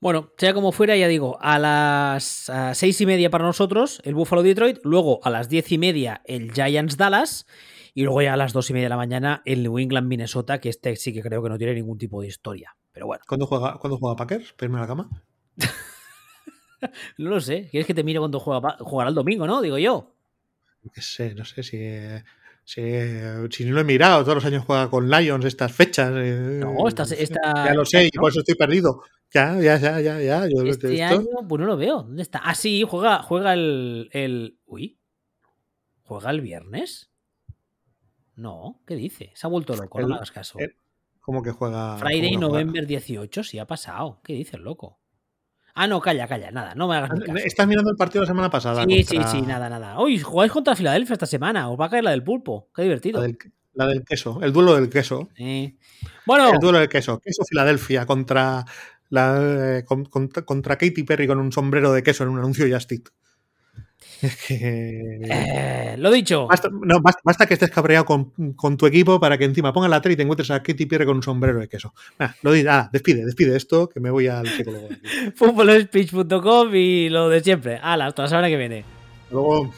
[0.00, 4.42] Bueno, sea como fuera, ya digo, a las seis y media para nosotros el Buffalo
[4.42, 7.46] Detroit, luego a las diez y media el Giants Dallas
[7.94, 10.60] y luego ya a las dos y media de la mañana el New England Minnesota,
[10.60, 12.76] que este sí que creo que no tiene ningún tipo de historia.
[12.94, 13.24] Pero bueno.
[13.26, 14.52] ¿Cuándo juega, ¿cuándo juega Packers?
[14.52, 15.10] ¿Primera la cama?
[17.18, 17.68] no lo sé.
[17.70, 19.60] ¿Quieres que te mire cuando juega, jugará el domingo, no?
[19.60, 20.14] Digo yo.
[20.82, 21.80] No sé, no sé si,
[22.64, 24.22] si, no lo he mirado.
[24.22, 26.12] Todos los años juega con Lions estas fechas.
[26.14, 29.02] Eh, no, esta, esta Ya lo sé, y por eso estoy perdido.
[29.32, 30.20] Ya, ya, ya, ya.
[30.20, 30.46] ya.
[30.66, 32.04] este año, pues no lo veo.
[32.04, 32.38] ¿Dónde está?
[32.44, 34.58] Ah, sí, juega, juega el, el.
[34.66, 35.00] Uy.
[36.04, 37.10] ¿Juega el viernes?
[38.36, 39.32] No, ¿qué dice?
[39.34, 40.58] Se ha vuelto loco, no me hagas caso.
[41.24, 41.96] ¿Cómo que juega?
[41.96, 44.20] Friday November 18, sí ha pasado.
[44.22, 45.00] ¿Qué dices, loco?
[45.74, 47.36] Ah, no, calla, calla, nada, no me hagas caso.
[47.36, 48.84] Estás mirando el partido de la semana pasada.
[48.84, 49.98] Sí, sí, sí, nada, nada.
[49.98, 52.68] Hoy jugáis contra Filadelfia esta semana, os va a caer la del pulpo.
[52.74, 53.22] Qué divertido.
[53.72, 55.30] La del, queso, el duelo del queso.
[56.26, 56.50] Bueno.
[56.52, 57.18] El duelo del queso.
[57.18, 58.66] Queso Filadelfia contra,
[59.08, 63.08] la, eh, contra, Katy Perry con un sombrero de queso en un anuncio de Justit.
[64.48, 66.46] Eh, lo dicho.
[66.46, 69.88] Basta, no, basta, basta que estés cabreado con, con, tu equipo para que encima ponga
[69.88, 71.92] la tele y te encuentres a Katy Pierre con un sombrero de queso.
[72.18, 74.88] Ah, lo ah, despide, despide esto, que me voy al psicólogo.
[75.34, 77.78] Futbolspeech.com y lo de siempre.
[77.82, 78.84] Hala, hasta la semana que viene.
[79.30, 79.70] Luego.